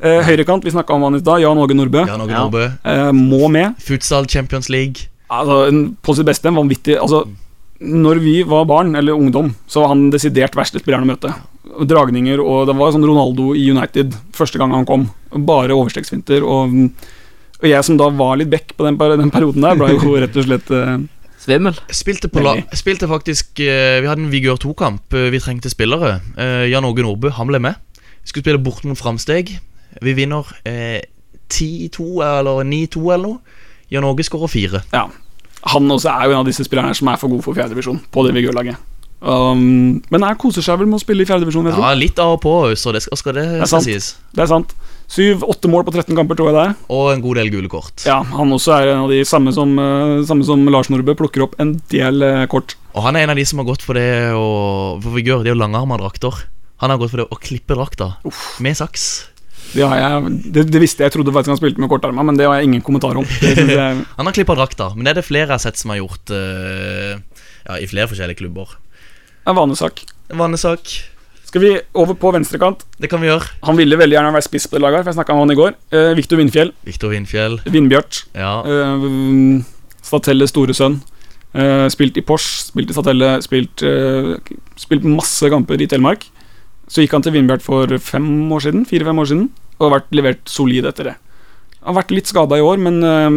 [0.00, 1.42] Uh, høyrekant, vi snakka om han i stad.
[1.42, 2.06] Jan Åge Nordbø.
[2.08, 2.44] Jan Åge Ja.
[2.46, 2.68] Nordbø.
[2.88, 3.74] Eh, må med.
[3.84, 5.10] Futsal Champions League.
[5.30, 7.24] Altså, en, på sitt beste, en vanvittig Altså,
[7.80, 11.30] når vi var barn, eller ungdom, så var han desidert verste spilleren å møte.
[11.88, 15.06] Dragninger, og det var sånn Ronaldo i United første gang han kom.
[15.46, 16.44] Bare overstreksfinter.
[16.44, 16.74] Og,
[17.62, 20.36] og jeg som da var litt back på den, den perioden der, ble jo rett
[20.36, 20.98] og slett eh,
[21.40, 21.78] Svimmel.
[21.96, 25.14] Spilte, på la, spilte faktisk eh, Vi hadde en Vigør 2-kamp.
[25.16, 26.18] eh, Vi trengte spillere.
[26.68, 27.80] Jan Åge Nordbø, han ble med.
[28.20, 29.54] Vi skulle spille bort mot Framsteg.
[30.04, 31.00] Vi vinner eh,
[31.48, 33.56] 10-2 eller 9-2 eller noe.
[33.90, 34.82] Jan Åge skårer fire.
[34.94, 35.08] Ja.
[35.74, 38.24] Han også er jo en av disse spillerne som er for god for fjerdedivisjon på
[38.26, 38.78] det Vigør-laget.
[39.20, 41.68] Um, men han koser seg vel med å spille i fjerdedivisjon.
[41.74, 44.14] Ja, litt av og på, så det skal, skal det, det skal sies.
[44.32, 44.72] Det er sant.
[45.10, 46.76] Syv-åtte mål på 13 kamper, tror jeg det er.
[46.94, 48.04] Og en god del gule kort.
[48.06, 51.44] Ja, Han også er en av de samme som, eh, samme som Lars Nordbø, plukker
[51.48, 52.76] opp en del eh, kort.
[52.94, 54.46] Og han er en av de som har gått for det å
[55.02, 56.46] For Vigør, det er jo langarma drakter.
[56.80, 58.14] Han har gått for det å klippe drakta
[58.62, 59.10] med saks.
[59.70, 62.48] Det, jeg, det, det visste jeg, jeg trodde faktisk han spilte med kortarma, men det
[62.48, 63.26] har jeg ingen kommentar om.
[63.42, 65.94] Det jeg, Han har klippa drakta, men det er det flere jeg har sett som
[65.94, 67.16] har gjort uh,
[67.68, 68.74] Ja, i flere forskjellige klubber.
[69.46, 70.04] En vanesak.
[70.32, 70.90] En vanesak.
[71.50, 72.84] Skal vi over på venstrekant?
[73.02, 73.48] Det kan vi gjøre.
[73.66, 75.58] Han ville veldig gjerne være spiss på det laget, for jeg snakka med han i
[75.58, 75.78] går.
[75.90, 76.70] Eh, Viktor Vindfjell.
[76.86, 77.56] Victor Vindfjell.
[77.66, 78.20] Vindbjørt.
[78.38, 78.52] Ja.
[78.62, 79.08] Eh,
[80.06, 81.00] Statelle store sønn.
[81.50, 84.36] Eh, spilt i Porsche, spilt i Statelle, spilt, eh,
[84.78, 86.28] spilt masse kamper i Telemark.
[86.90, 90.16] Så gikk han til Vindbjart for fem år siden, fire-fem år siden, og har vært
[90.18, 91.18] levert solid etter det.
[91.80, 93.28] Han har vært litt skada i år, men eh,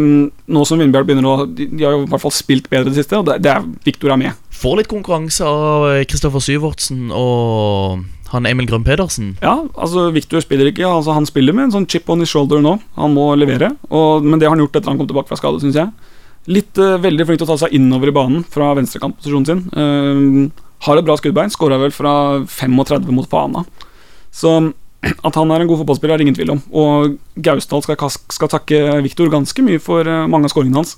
[0.51, 2.97] nå som Vindbjart begynner å De, de har jo i hvert fall spilt bedre det
[2.97, 4.41] siste, og det, det er Viktor er med.
[4.63, 9.35] Får litt konkurranse av Kristoffer Syvertsen og han Emil Grønn Pedersen.
[9.45, 12.63] Ja, altså Viktor spiller ikke, altså han spiller med en sånn chip on his shoulder
[12.65, 12.79] nå.
[12.97, 15.61] Han må levere, og, men det har han gjort etter han kom tilbake fra skade,
[15.61, 16.11] syns jeg.
[16.51, 19.61] Litt eh, veldig flink til å ta seg innover i banen fra venstrekantposisjonen sin.
[19.71, 22.13] Eh, har et bra skuddbein, skåra vel fra
[22.49, 23.63] 35 mot Fana.
[24.33, 24.55] Så
[25.27, 26.61] at han er en god fotballspiller, er ingen tvil om.
[26.71, 30.95] Og Gausdal skal, skal takke Viktor ganske mye for eh, mange av skåringene hans.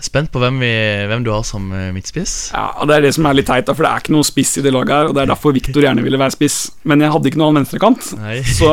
[0.00, 0.72] Jeg er Spent på hvem, vi,
[1.10, 2.54] hvem du har som eh, midtspiss.
[2.54, 4.56] Ja, og Det er det som er litt teit, for det er ikke noe spiss
[4.60, 5.10] i det laget her.
[5.10, 6.58] Og det er derfor Viktor gjerne ville være spiss.
[6.88, 8.10] Men jeg hadde ikke noe annen venstrekant.
[8.20, 8.40] Nei.
[8.58, 8.72] Så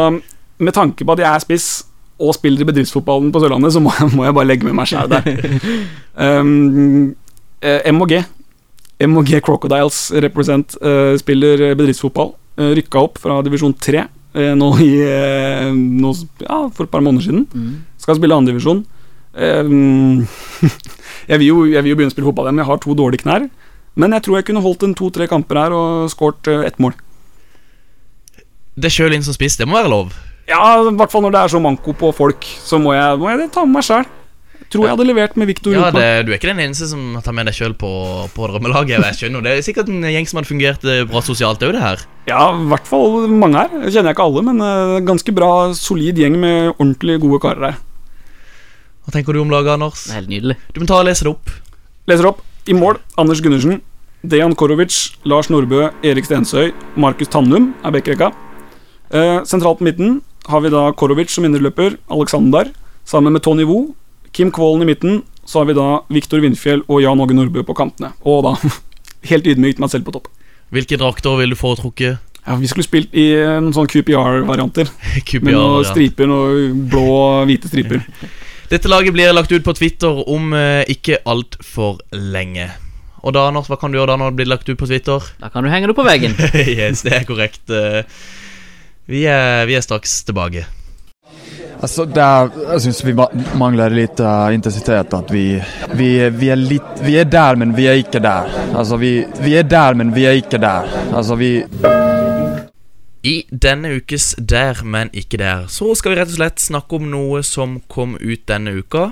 [0.58, 1.68] med tanke på at jeg er spiss
[2.18, 4.90] og spiller i bedriftsfotballen på Sørlandet, så må jeg, må jeg bare legge med meg
[4.90, 5.28] sjæl der.
[6.18, 7.12] Um,
[7.62, 7.84] eh,
[9.00, 12.32] MG Crocodiles represent eh, spiller bedriftsfotball.
[12.58, 14.00] Uh, Rykka opp fra divisjon 3
[14.34, 17.44] eh, nå i eh, nå, ja, for et par måneder siden.
[18.02, 18.84] Skal spille andredivisjon.
[21.28, 22.94] Jeg, vil jo- jeg vil jo begynne å spille fotball igjen, men jeg har to
[22.98, 23.44] dårlige knær.
[24.00, 26.94] Men jeg tror jeg kunne holdt en to-tre kamper her og skåret eh, ett mål.
[28.78, 30.14] Det sjøl inn som spiss, det må være lov.
[30.48, 33.30] Ja, i hvert fall når det er så manko på folk, så må jeg, må
[33.34, 34.08] jeg ta med meg sjæl.
[34.74, 37.36] Tror jeg hadde levert med Viktor Ja, det, Du er ikke den eneste som tar
[37.36, 37.90] med deg sjøl på,
[38.36, 39.00] på drømmelaget.
[39.00, 41.84] Jeg skjønner Det er sikkert en gjeng som hadde fungert eh, bra sosialt òg, det
[41.84, 42.04] her.
[42.28, 43.76] Ja, i hvert fall mange her.
[43.86, 47.70] Jeg kjenner jeg ikke alle, men uh, ganske bra, solid gjeng med ordentlig gode karer
[47.70, 47.78] her.
[49.08, 50.04] Hva tenker du om laget, Anders?
[50.12, 50.58] Er helt nydelig.
[50.76, 51.54] Du må ta og lese det opp.
[52.12, 52.42] Leser opp.
[52.68, 53.80] I mål Anders Gundersen,
[54.28, 58.34] Dejan Korovic, Lars Nordbø, Erik Stensøy, Markus Tannum er backrekka.
[59.08, 60.18] Uh, sentralt på midten
[60.52, 62.74] har vi da Korovic som indreløper, Alexander
[63.08, 63.94] sammen med Tony Wu,
[64.38, 67.74] Kim Kvålen i midten, så har vi da Viktor Vindfjell og Jan Åge Nordbø på
[67.78, 68.12] kantene.
[68.28, 68.54] Og da,
[69.32, 70.30] helt ydmykt, meg selv på topp.
[70.76, 72.18] Hvilke drakter vil du foretrukke?
[72.48, 74.92] Ja, vi skulle spilt i en sånn QPR-varianter.
[75.42, 75.90] Med noen ja.
[75.90, 78.04] striper, noen blå og hvite striper.
[78.72, 82.68] Dette laget blir lagt ut på Twitter om eh, ikke altfor lenge.
[83.24, 85.24] Og da, Anders, hva kan du gjøre da når det blir lagt ut på Twitter?
[85.42, 86.36] Da kan du henge det på veggen.
[86.78, 87.64] yes, det er korrekt.
[87.72, 88.04] Eh,
[89.08, 90.68] Vi er, vi er straks tilbake.
[91.78, 93.14] Alltså der, jeg syns vi
[93.60, 95.14] mangler litt uh, intensitet.
[95.14, 95.60] At vi,
[95.94, 98.50] vi, vi, er litt vi er der, men vi er ikke der.
[98.74, 99.12] Altså, vi,
[99.44, 100.90] vi er der, men vi er ikke der.
[101.14, 101.52] Altså, vi...
[103.28, 107.10] I denne ukes Der, men ikke der, så skal vi rett og slett snakke om
[107.12, 109.10] noe som kom ut denne uka.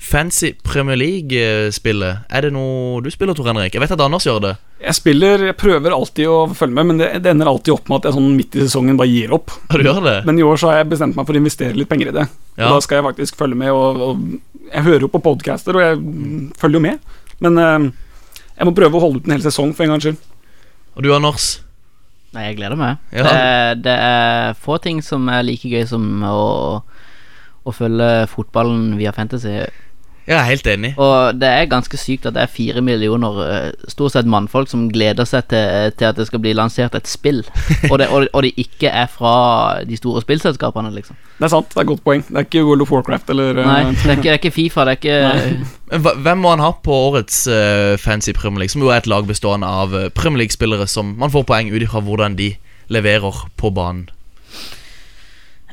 [0.00, 2.26] Fancy Premier League-spillet.
[2.28, 3.74] Er det noe du spiller, Tor Henrik?
[3.74, 4.54] Jeg vet at Anders gjør det.
[4.80, 7.98] Jeg spiller, jeg prøver alltid å følge med, men det, det ender alltid opp med
[7.98, 9.52] at jeg sånn midt i sesongen bare gir opp.
[9.68, 10.14] Du gjør det?
[10.24, 12.24] Men i år så har jeg bestemt meg for å investere litt penger i det.
[12.54, 12.70] Ja.
[12.70, 15.84] Og da skal jeg faktisk følge med, og, og jeg hører jo på podcaster, og
[15.84, 16.00] jeg
[16.62, 17.12] følger jo med.
[17.44, 17.90] Men uh,
[18.56, 20.24] jeg må prøve å holde ut en hel sesong for en gangs skyld.
[20.96, 21.50] Og du, Anders?
[22.32, 23.04] Nei, jeg gleder meg.
[23.12, 23.26] Ja.
[23.26, 26.40] Det, det er få ting som er like gøy som å,
[27.66, 29.58] å følge fotballen via Fantasy.
[30.28, 30.90] Jeg er helt enig.
[31.00, 34.84] Og det er ganske sykt at det er fire millioner eh, stort sett mannfolk som
[34.92, 37.40] gleder seg til, til at det skal bli lansert et spill,
[37.90, 39.32] og det, og, og det ikke er fra
[39.88, 41.16] de store spillselskapene, liksom.
[41.38, 42.24] Det er sant, det er et godt poeng.
[42.28, 44.52] Det er ikke World of Warcraft eller eh, Nei, det er ikke, det er ikke
[44.54, 45.16] Fifa, det er ikke
[45.90, 49.08] Men Hvem må han ha på årets uh, Fancy Premier League, som jo er et
[49.10, 52.52] lag bestående av Premier League-spillere som man får poeng ut ifra hvordan de
[52.92, 54.06] leverer på banen?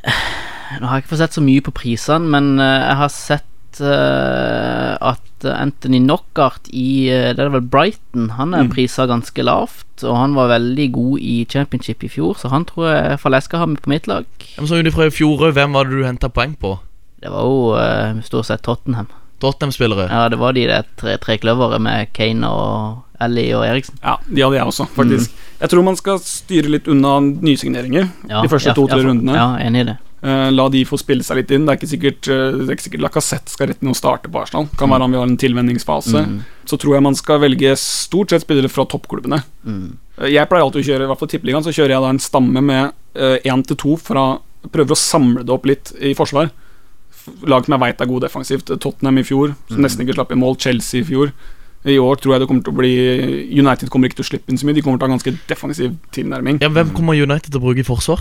[0.08, 3.46] Nå har jeg ikke fått sett så mye på prisene, men jeg har sett
[3.82, 8.30] at Anthony Knockart i eh, Det er vel Brighton.
[8.38, 8.72] Han er Mm.
[8.74, 12.88] prisa ganske lavt, og han var veldig god i championship i fjor, så han tror
[12.90, 14.26] jeg iallfall jeg skal ha med på mitt lag.
[14.58, 16.80] Men så Ut ifra i fjor, hvem var det du henta poeng på?
[17.22, 19.08] Det var jo eh, stort sett Tottenham.
[19.40, 20.10] Tottenham-spillere?
[20.10, 23.98] Ja, det var de der tre, tre kløvere med Kane og Ellie og Eriksen.
[24.04, 25.32] Ja, de hadde jeg også, faktisk.
[25.62, 29.34] Jeg tror man skal styre litt unna nysigneringer Ja, de første ja, to-tre ja, rundene.
[29.38, 29.98] Ja, enig i det.
[30.28, 31.64] Eh, la de få spille seg litt inn.
[31.68, 34.28] Det er ikke sikkert, eh, det er ikke sikkert Lacassette skal rett inn og starte
[34.34, 34.66] på Arsenal.
[34.80, 36.24] Kan være han vi har en tilvenningsfase.
[36.28, 36.40] Mm.
[36.68, 39.40] Så tror jeg man skal velge stort sett spillere fra toppklubbene.
[39.64, 39.96] Mm.
[40.20, 42.20] Eh, Jeg pleier alltid å kjøre, i hvert fall Tippeligaen, så kjører jeg da en
[42.20, 46.50] stamme med én til to fra Prøver å samle det opp litt i forsvar.
[47.48, 48.66] Lag som jeg veit er gode defensivt.
[48.82, 49.84] Tottenham i fjor, som Mm.
[49.86, 50.58] nesten ikke slapp i mål.
[50.60, 51.32] Chelsea i fjor.
[51.86, 54.50] I år tror jeg det kommer til å bli United kommer ikke til å slippe
[54.50, 54.74] inn så mye.
[54.76, 56.60] De kommer til å ha ganske defensiv tilnærming.
[56.60, 58.20] Ja, Hvem kommer United til å bruke i forsvar?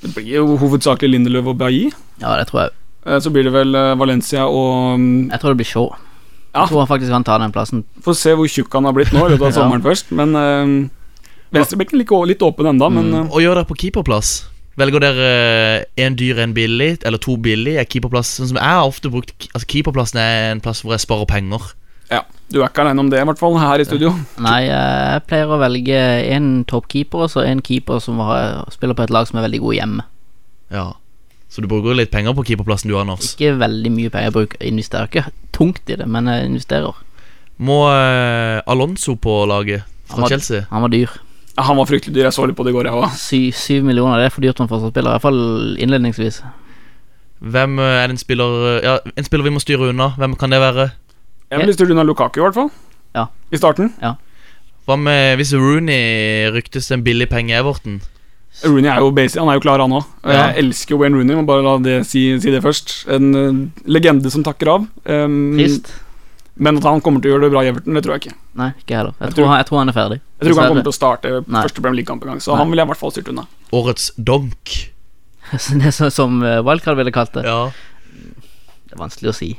[0.00, 1.90] Det blir jo hovedsakelig Lindeløv og Bailly.
[2.22, 2.70] Ja, det tror jeg.
[3.06, 5.90] Eh, Så blir det vel eh, Valencia og mm, Jeg tror det blir Shaw.
[6.54, 6.62] Ja.
[6.64, 7.84] Jeg tror han faktisk kan ta den plassen.
[8.04, 9.58] Får se hvor tjukk han har blitt nå i løpet av Ja.
[9.60, 10.10] sommeren først.
[10.16, 10.72] Men øh,
[11.54, 14.32] venstrebekken litt, litt åpen enda, men eh, Og gjør dere på keeperplass?
[14.80, 15.30] Velger dere
[16.00, 17.74] en dyr, en billig, eller to billig?
[17.76, 21.02] Er keeperplass sånn som Jeg har ofte brukt Altså Keeperplassen er en plass hvor jeg
[21.04, 21.72] sparer penger.
[22.10, 22.22] Ja.
[22.50, 24.08] Du er ikke alene om det, i hvert fall, her i studio.
[24.42, 25.98] Nei, jeg pleier å velge
[26.34, 29.60] en toppkeeper og så en keeper som har, spiller på et lag som er veldig
[29.62, 30.06] god hjemme.
[30.74, 30.88] Ja
[31.50, 33.32] Så du bruker litt penger på keeperplassen du, Anders?
[33.34, 34.28] Ikke veldig mye penger.
[34.28, 36.98] Jeg bruker, investerer ikke tungt i det, men jeg investerer.
[37.62, 40.62] Må eh, Alonso på laget Han fra var, Chelsea?
[40.70, 41.10] han var dyr.
[41.56, 42.24] Ja, han var fryktelig dyr.
[42.28, 43.14] Jeg så litt på det i går, jeg òg.
[43.18, 45.10] Sy, syv millioner, det er for dyrt for en forsvarsspiller.
[45.10, 45.42] I hvert fall
[45.86, 46.40] innledningsvis.
[47.40, 50.10] Hvem eh, er det en spiller eh, Ja, en spiller vi må styre unna?
[50.18, 50.90] Hvem kan det være?
[51.50, 52.70] Jeg vil styre unna Lukaku, i hvert fall.
[53.16, 53.26] Ja.
[53.50, 53.92] I starten.
[54.86, 58.00] Hva med hvis Rooney ryktes en billig penge i Everton?
[58.64, 60.04] Rooney er jo basic, han er jo klar, han òg.
[60.24, 60.50] Og Ja.
[60.50, 62.94] Jeg elsker jo Wayne Rooney, må bare la det si, si det først.
[63.08, 64.86] En uh, legende som takker av.
[65.06, 65.92] Um, Trist.
[66.60, 68.36] men at han kommer til å gjøre det bra i Everton, det tror jeg ikke.
[68.60, 69.14] Nei, ikke heller.
[69.18, 70.18] Jeg, Jeg tror, tror- han, jeg tror han er ferdig.
[70.20, 71.62] Jeg tror ikke han kommer til å starte Nei.
[71.66, 72.58] første Premier League-kamp engang, så Nei.
[72.64, 73.46] han vil jeg i hvert fall styrt unna.
[73.72, 74.76] Årets donk.
[75.50, 77.42] Det er som eh, Wildcard ville kalt det.
[77.46, 77.70] Ja,
[78.90, 79.52] Det er vanskelig å si.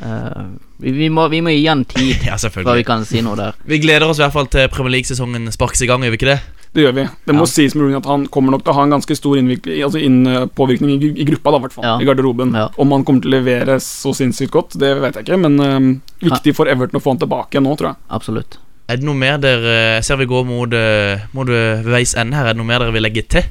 [0.00, 0.42] Eh,
[0.82, 3.58] vi, vi, må, vi må gi han tid ja før vi kan si noe der.
[3.68, 6.32] Vi gleder oss i hvert fall til Premier League-sesongen sparkes i gang, gjør vi ikke
[6.32, 6.40] det?
[6.72, 7.04] Det gjør vi.
[7.28, 7.50] Det må Ja.
[7.52, 10.22] sies med Rooney at han kommer nok til å ha en ganske stor altså inn,
[10.56, 11.84] påvirkning i, i gruppa, da, i hvert fall.
[11.84, 11.96] Ja.
[12.00, 12.54] I garderoben.
[12.56, 12.70] Ja.
[12.80, 15.90] Om han kommer til å levere så sinnssykt godt, det vet jeg ikke, men um,
[16.24, 18.00] viktig for Everton å få han tilbake nå, tror jeg.
[18.16, 18.56] Absolutt.
[18.88, 22.34] Er det noe mer dere Jeg ser vi går mot, eh, mot eh, veis ende
[22.36, 22.48] her.
[22.48, 23.44] Er det noe mer dere vil legge til?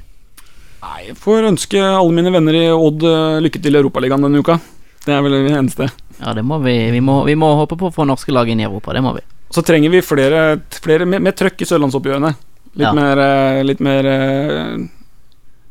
[0.82, 3.06] Nei, jeg får ønske alle mine venner i Odd
[3.46, 4.58] lykke til i Europaligaen denne uka.
[5.06, 5.89] Det er vel det eneste.
[6.22, 6.76] Ja, det må vi.
[6.93, 8.93] Vi må, vi må håpe på å få norske lag inn i Europa.
[8.93, 9.24] Det må vi.
[9.52, 12.36] Så trenger vi flere, flere mer, mer trøkk i sørlandsoppgjørene.
[12.78, 12.93] Litt Ja.
[12.95, 14.78] mer, øh, litt mer øh,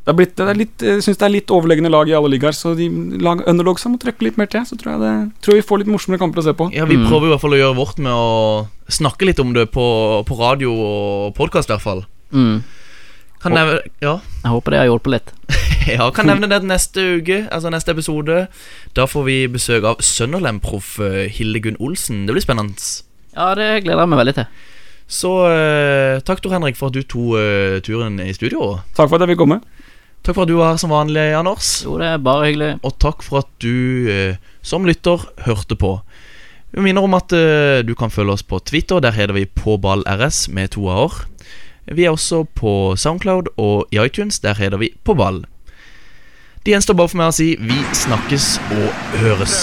[0.04, 2.28] Det er blitt, det er litt, jeg syns det er litt overlegne lag i alle
[2.32, 2.88] ligaer, så de
[3.20, 4.64] lag underdogsa må trekke litt mer til.
[4.66, 5.12] Så tror jeg, det,
[5.44, 6.70] tror vi får litt morsommere kamper å se på.
[6.74, 7.06] Ja, Vi Mm.
[7.06, 10.38] prøver i hvert fall å gjøre vårt med å snakke litt om det på, på
[10.40, 12.04] radio og podkast, i hvert fall.
[12.32, 12.62] Mm.
[13.40, 15.30] Kan nevne, ja, Jeg håper det har hjulpet litt.
[15.96, 18.42] ja, kan nevne det neste uke, altså neste episode.
[18.96, 22.26] Da får vi besøk av Sønderlem-proff Hildegunn Hilde Gunn Olsen.
[22.28, 22.76] Det blir spennende.
[23.32, 24.50] Ja, det gleder jeg meg veldig til.
[25.10, 28.76] Så uh, takk, Tor Henrik, for at du tok uh, turen i studio.
[28.94, 29.62] Takk for at jeg fikk komme.
[30.20, 31.80] Takk for at du var her som vanlig, Anders.
[31.86, 32.74] Jo, det er bare hyggelig.
[32.84, 35.96] Og takk for at du uh, som lytter hørte på.
[36.70, 39.00] Vi minner om at eh, du kan følge oss på Twitter.
[39.02, 41.24] Der heter vi PåBallRS med to a-er.
[41.90, 44.38] Vi er også på Soundcloud og i iTunes.
[44.40, 45.44] Der heter vi På ball.
[46.66, 49.54] Det gjenstår bare for meg å si vi snakkes og høres.